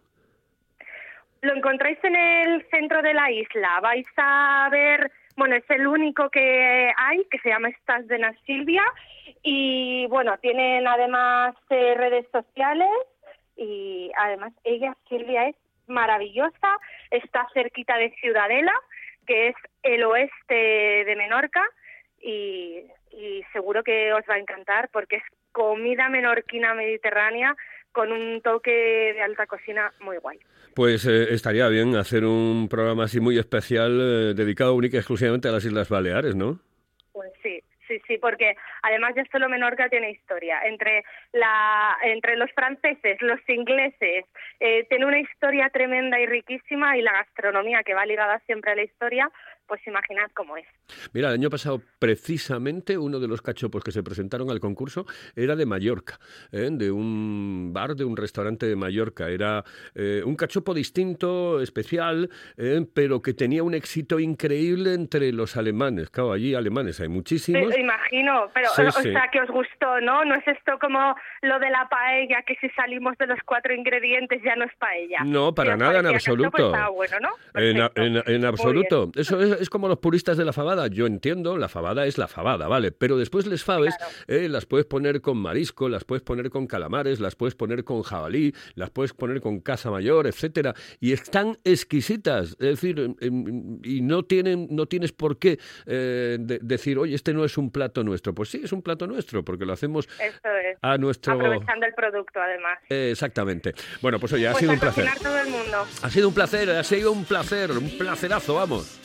Lo 1.40 1.54
encontráis 1.54 1.98
en 2.04 2.16
el 2.16 2.66
centro 2.68 3.00
de 3.00 3.14
la 3.14 3.30
isla. 3.30 3.80
Vais 3.80 4.06
a 4.18 4.68
ver, 4.70 5.11
bueno, 5.34 5.56
es 5.56 5.64
el 5.70 5.87
único 5.87 6.28
que 6.28 6.92
hay, 6.94 7.24
que 7.30 7.38
se 7.38 7.48
llama 7.48 7.70
Estás 7.70 8.06
de 8.06 8.18
Nasilvia. 8.18 8.84
Y 9.42 10.06
bueno, 10.08 10.37
tienen 10.42 10.87
además 10.87 11.54
eh, 11.70 11.94
redes 11.96 12.26
sociales 12.30 12.90
y 13.59 14.11
además 14.16 14.53
ella, 14.64 14.97
Silvia, 15.09 15.49
es 15.49 15.57
maravillosa, 15.87 16.79
está 17.11 17.47
cerquita 17.53 17.97
de 17.99 18.11
Ciudadela, 18.21 18.73
que 19.27 19.49
es 19.49 19.57
el 19.83 20.05
oeste 20.05 20.55
de 21.05 21.16
Menorca, 21.16 21.62
y, 22.21 22.85
y 23.11 23.44
seguro 23.53 23.83
que 23.83 24.12
os 24.12 24.23
va 24.31 24.35
a 24.35 24.38
encantar 24.38 24.88
porque 24.92 25.16
es 25.16 25.23
comida 25.53 26.09
menorquina 26.09 26.73
mediterránea 26.75 27.57
con 27.92 28.12
un 28.12 28.40
toque 28.42 28.71
de 29.14 29.23
alta 29.23 29.47
cocina 29.47 29.92
muy 30.01 30.18
guay. 30.18 30.38
Pues 30.75 31.07
eh, 31.07 31.35
estaría 31.35 31.66
bien 31.68 31.97
hacer 31.97 32.25
un 32.25 32.68
programa 32.68 33.05
así 33.05 33.18
muy 33.18 33.38
especial 33.38 33.99
eh, 34.01 34.35
dedicado 34.35 34.75
única 34.75 34.97
y 34.97 35.01
exclusivamente 35.01 35.49
a 35.49 35.53
las 35.53 35.64
Islas 35.64 35.88
Baleares, 35.88 36.37
¿no? 36.37 36.61
Pues 37.12 37.33
sí, 37.42 37.61
sí, 37.88 38.01
sí, 38.07 38.18
porque 38.18 38.55
además 38.83 39.14
ya 39.16 39.24
solo 39.33 39.48
Menorca 39.48 39.88
tiene 39.88 40.11
historia. 40.11 40.61
Entre 40.64 41.05
los 42.37 42.53
franceses, 42.53 43.20
los 43.20 43.40
ingleses, 43.48 44.24
eh, 44.61 44.85
tiene 44.88 45.07
una 45.07 45.18
historia 45.18 45.70
tremenda 45.70 46.20
y 46.20 46.27
riquísima 46.27 46.96
y 46.96 47.03
la 47.03 47.12
gastronomía 47.12 47.83
que 47.83 47.94
va 47.94 48.07
ligada 48.07 48.38
siempre 48.46 48.72
a 48.72 48.77
la 48.77 48.83
historia, 48.83 49.31
pues 49.68 49.87
imaginad 49.87 50.31
cómo 50.35 50.57
es. 50.57 50.66
Mira, 51.12 51.28
el 51.28 51.35
año 51.35 51.50
pasado 51.50 51.81
precisamente 51.98 52.96
uno 52.98 53.20
de 53.20 53.28
los 53.28 53.42
cachopos 53.42 53.85
que 53.85 53.92
se 53.92 54.02
presentaron 54.02 54.50
al 54.50 54.59
concurso 54.61 55.07
era 55.37 55.54
de 55.54 55.66
Mallorca, 55.66 56.18
¿eh? 56.50 56.68
de 56.72 56.90
un 56.90 57.70
bar, 57.72 57.94
de 57.94 58.04
un 58.04 58.16
restaurante 58.16 58.66
de 58.66 58.74
Mallorca. 58.76 59.28
Era 59.28 59.62
eh, 59.94 60.22
un 60.24 60.35
cachopo 60.37 60.74
distinto, 60.74 61.61
especial, 61.61 62.31
¿eh? 62.57 62.85
pero 62.94 63.20
que 63.22 63.35
tenía 63.35 63.62
un 63.62 63.74
éxito 63.74 64.18
increíble 64.18 64.94
entre 64.94 65.31
los 65.33 65.57
alemanes. 65.57 66.11
Claro, 66.11 66.33
allí 66.33 66.54
alemanes 66.54 67.00
hay 67.00 67.09
muchísimos. 67.09 67.76
Imagino, 67.78 68.50
pero 68.54 68.68
Sí, 68.74 68.83
o 68.83 68.90
sí. 68.92 69.12
sea 69.12 69.28
que 69.33 69.40
os 69.40 69.48
gustó, 69.50 70.00
¿no? 70.00 70.24
No 70.24 70.35
es 70.35 70.46
esto 70.48 70.78
como 70.81 71.14
lo 71.42 71.59
de 71.59 71.70
la 71.70 71.88
paella, 71.88 72.42
que 72.46 72.54
si 72.61 72.68
salimos 72.70 73.16
de 73.18 73.26
los 73.26 73.38
cuatro 73.44 73.74
ingredientes 73.74 74.42
ya 74.42 74.57
no 74.57 74.64
es 74.64 74.74
paella. 74.78 75.18
No, 75.24 75.54
para 75.54 75.76
nada 75.76 75.98
en 76.00 76.07
cachopo, 76.12 76.44
absoluto. 76.44 76.66
estaba 76.72 76.88
bueno, 76.90 77.16
¿no? 77.20 77.31
En, 77.54 78.22
en- 78.26 78.44
absoluto. 78.44 79.11
Eso 79.14 79.40
es, 79.40 79.58
es 79.61 79.71
como 79.71 79.88
los 79.88 79.99
puristas 79.99 80.37
de 80.37 80.44
la 80.44 80.53
fabada. 80.53 80.87
Yo 80.88 81.07
entiendo, 81.07 81.57
la 81.57 81.68
fabada 81.68 82.07
es 82.07 82.18
la 82.18 82.29
fabada, 82.29 82.68
¿vale? 82.68 82.92
Pero 82.92 83.16
después 83.18 83.47
les 83.47 83.64
faves 83.64 83.94
eh, 84.27 84.49
las 84.49 84.66
puedes 84.66 84.87
poner 84.87 85.21
con 85.21 85.38
marisco, 85.38 85.88
las 85.88 86.05
puedes 86.05 86.23
poner 86.23 86.51
con 86.51 86.66
calamares, 86.66 87.21
las 87.21 87.35
puedes 87.37 87.55
poner 87.55 87.85
con 87.85 88.03
jabalí, 88.03 88.55
las 88.75 88.90
puedes 88.90 89.12
poner 89.12 89.40
con 89.40 89.61
caza 89.61 89.90
mayor, 89.90 90.27
etcétera. 90.27 90.75
Y 91.01 91.12
están 91.12 91.59
exquisitas. 91.64 92.51
Es 92.53 92.57
decir, 92.59 92.99
em, 93.01 93.14
em, 93.21 93.79
y 93.85 94.01
no, 94.03 94.23
tienen, 94.25 94.68
no 94.71 94.87
tienes 94.87 95.12
por 95.12 95.38
qué 95.38 95.59
eh, 95.87 96.37
de- 96.40 96.59
decir, 96.62 96.99
oye, 96.99 97.14
este 97.14 97.33
no 97.35 97.44
es 97.44 97.57
un 97.59 97.71
plato 97.71 98.03
nuestro. 98.05 98.35
Pues 98.35 98.49
sí, 98.51 98.61
es 98.62 98.73
un 98.73 98.83
plato 98.83 99.07
nuestro, 99.07 99.44
porque 99.44 99.64
lo 99.64 99.73
hacemos 99.73 100.07
Esto 100.21 100.49
es. 100.49 100.79
a 100.83 100.99
nuestro... 100.99 101.35
Aprovechando 101.35 101.87
el 101.87 101.94
producto, 101.94 102.40
además. 102.40 102.79
Eh, 102.90 103.11
exactamente. 103.12 103.75
Bueno, 104.01 104.18
pues 104.18 104.33
oye, 104.33 104.47
ha 104.49 104.53
Pues 104.53 104.61
sido 104.61 104.73
un 104.73 104.79
placer. 104.81 105.05
cocinar 105.05 105.23
todo 105.23 105.38
el 105.38 105.49
mundo. 105.51 105.87
Ha 106.03 106.11
sido 106.11 106.29
un 106.29 106.35
placer, 106.35 106.71
ha 106.71 106.85
sido 106.85 107.12
un 107.12 107.25
placer, 107.25 107.71
un 107.73 107.90
placerazo, 107.99 108.55
vamos. 108.55 108.99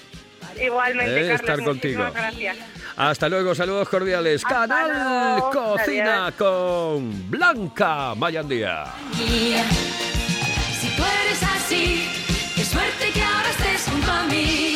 Igualmente, 0.61 1.13
Eh, 1.21 1.27
Carlos, 1.29 1.39
estar 1.41 1.63
contigo. 1.63 2.03
gracias. 2.13 2.57
Hasta 2.95 3.29
luego, 3.29 3.55
saludos 3.55 3.89
cordiales. 3.89 4.43
Hasta 4.45 4.67
Canal 4.67 5.35
luego. 5.35 5.51
Cocina 5.51 6.33
con 6.37 7.29
Blanca 7.29 8.13
Mayandía. 8.15 8.85
Si 9.13 10.87
tú 10.95 11.03
eres 11.23 11.43
así, 11.43 12.07
qué 12.55 12.63
suerte 12.63 13.09
que 13.13 13.21
ahora 13.23 13.49
estés 13.49 13.87
junto 13.89 14.11
a 14.11 14.23
mí. 14.25 14.75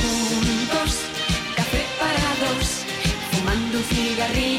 Juntos, 0.00 1.00
café 1.56 1.84
para 2.00 2.48
dos, 2.48 2.84
fumando 3.32 3.78
un 3.78 3.84
cigarrillo 3.84 4.53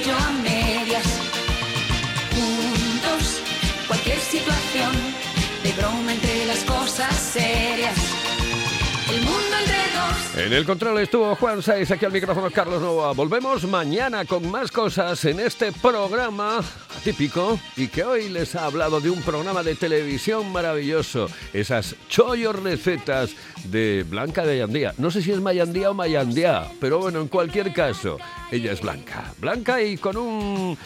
En 10.38 10.54
el 10.54 10.66
control 10.66 11.00
estuvo 11.00 11.34
Juan 11.36 11.62
Saiz, 11.64 11.90
aquí 11.90 12.06
al 12.06 12.12
micrófono 12.12 12.52
Carlos 12.52 12.82
Nova. 12.82 13.14
Volvemos 13.14 13.64
mañana 13.64 14.26
con 14.26 14.52
más 14.52 14.70
cosas 14.70 15.24
en 15.26 15.40
este 15.40 15.72
programa 15.72 16.62
atípico 16.98 17.60
y 17.76 17.88
que 17.88 18.04
hoy 18.04 18.30
les 18.30 18.56
ha 18.56 18.66
hablado 18.66 19.00
de 19.00 19.10
un 19.10 19.22
programa 19.24 19.64
de 19.64 19.76
televisión 19.76 20.52
maravilloso. 20.52 21.30
Esas 21.52 21.96
chollos 22.10 22.62
recetas 22.62 23.32
de 23.64 24.06
Blanca 24.08 24.44
de 24.44 24.54
Mayandía. 24.54 24.94
No 24.98 25.10
sé 25.10 25.22
si 25.22 25.32
es 25.32 25.40
Mayandía 25.40 25.90
o 25.90 25.94
Mayandía, 25.94 26.68
pero 26.80 27.00
bueno, 27.00 27.22
en 27.22 27.28
cualquier 27.28 27.74
caso, 27.74 28.20
ella 28.52 28.74
es 28.74 28.82
Blanca. 28.82 29.34
Blanca 29.40 29.82
y 29.82 29.98
con 29.98 30.18
un... 30.18 30.78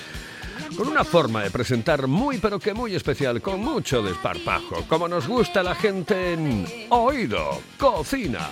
Con 0.75 0.87
una 0.87 1.03
forma 1.03 1.43
de 1.43 1.51
presentar 1.51 2.07
muy 2.07 2.37
pero 2.37 2.59
que 2.59 2.73
muy 2.73 2.95
especial, 2.95 3.41
con 3.41 3.59
mucho 3.61 4.01
desparpajo, 4.01 4.83
como 4.87 5.07
nos 5.07 5.27
gusta 5.27 5.63
la 5.63 5.75
gente 5.75 6.33
en 6.33 6.65
Oído 6.89 7.61
Cocina. 7.77 8.49